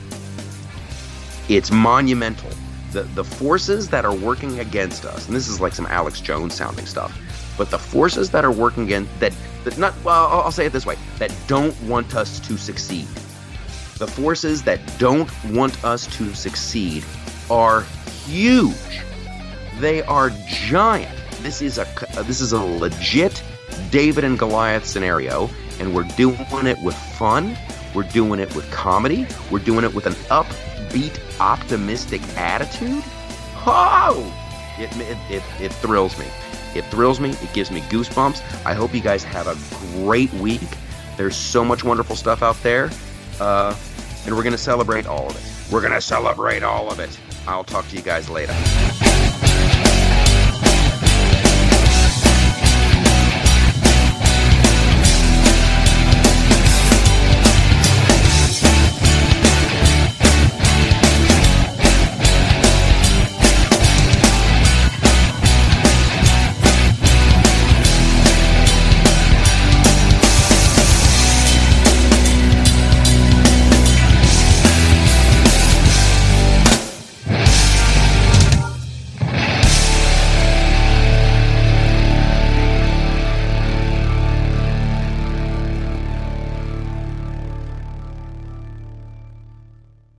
[1.49, 2.51] it's monumental.
[2.95, 6.55] The the forces that are working against us, and this is like some Alex Jones
[6.55, 7.13] sounding stuff,
[7.59, 9.35] but the forces that are working against that
[9.65, 13.09] that not well, I'll, say it this way, that don't want us to succeed.
[13.99, 17.05] The forces that don't want us to succeed
[17.51, 17.81] are
[18.27, 19.03] huge.
[19.81, 21.19] They are giant.
[21.43, 21.87] This is a
[22.23, 23.43] this is a legit
[23.91, 25.51] David and Goliath scenario,
[25.81, 27.57] and we're doing it with fun.
[27.93, 29.27] We're doing it with comedy.
[29.51, 30.15] We're doing it with an
[30.95, 33.03] upbeat, optimistic attitude.
[33.67, 34.33] Oh,
[34.79, 36.27] it, it, it, it thrills me.
[36.75, 37.31] It thrills me.
[37.31, 38.67] It gives me goosebumps.
[38.67, 40.61] I hope you guys have a great week.
[41.17, 42.91] There's so much wonderful stuff out there.
[43.41, 43.77] Uh,
[44.27, 45.73] and we're going to celebrate all of it.
[45.73, 47.19] We're going to celebrate all of it.
[47.47, 48.55] I'll talk to you guys later.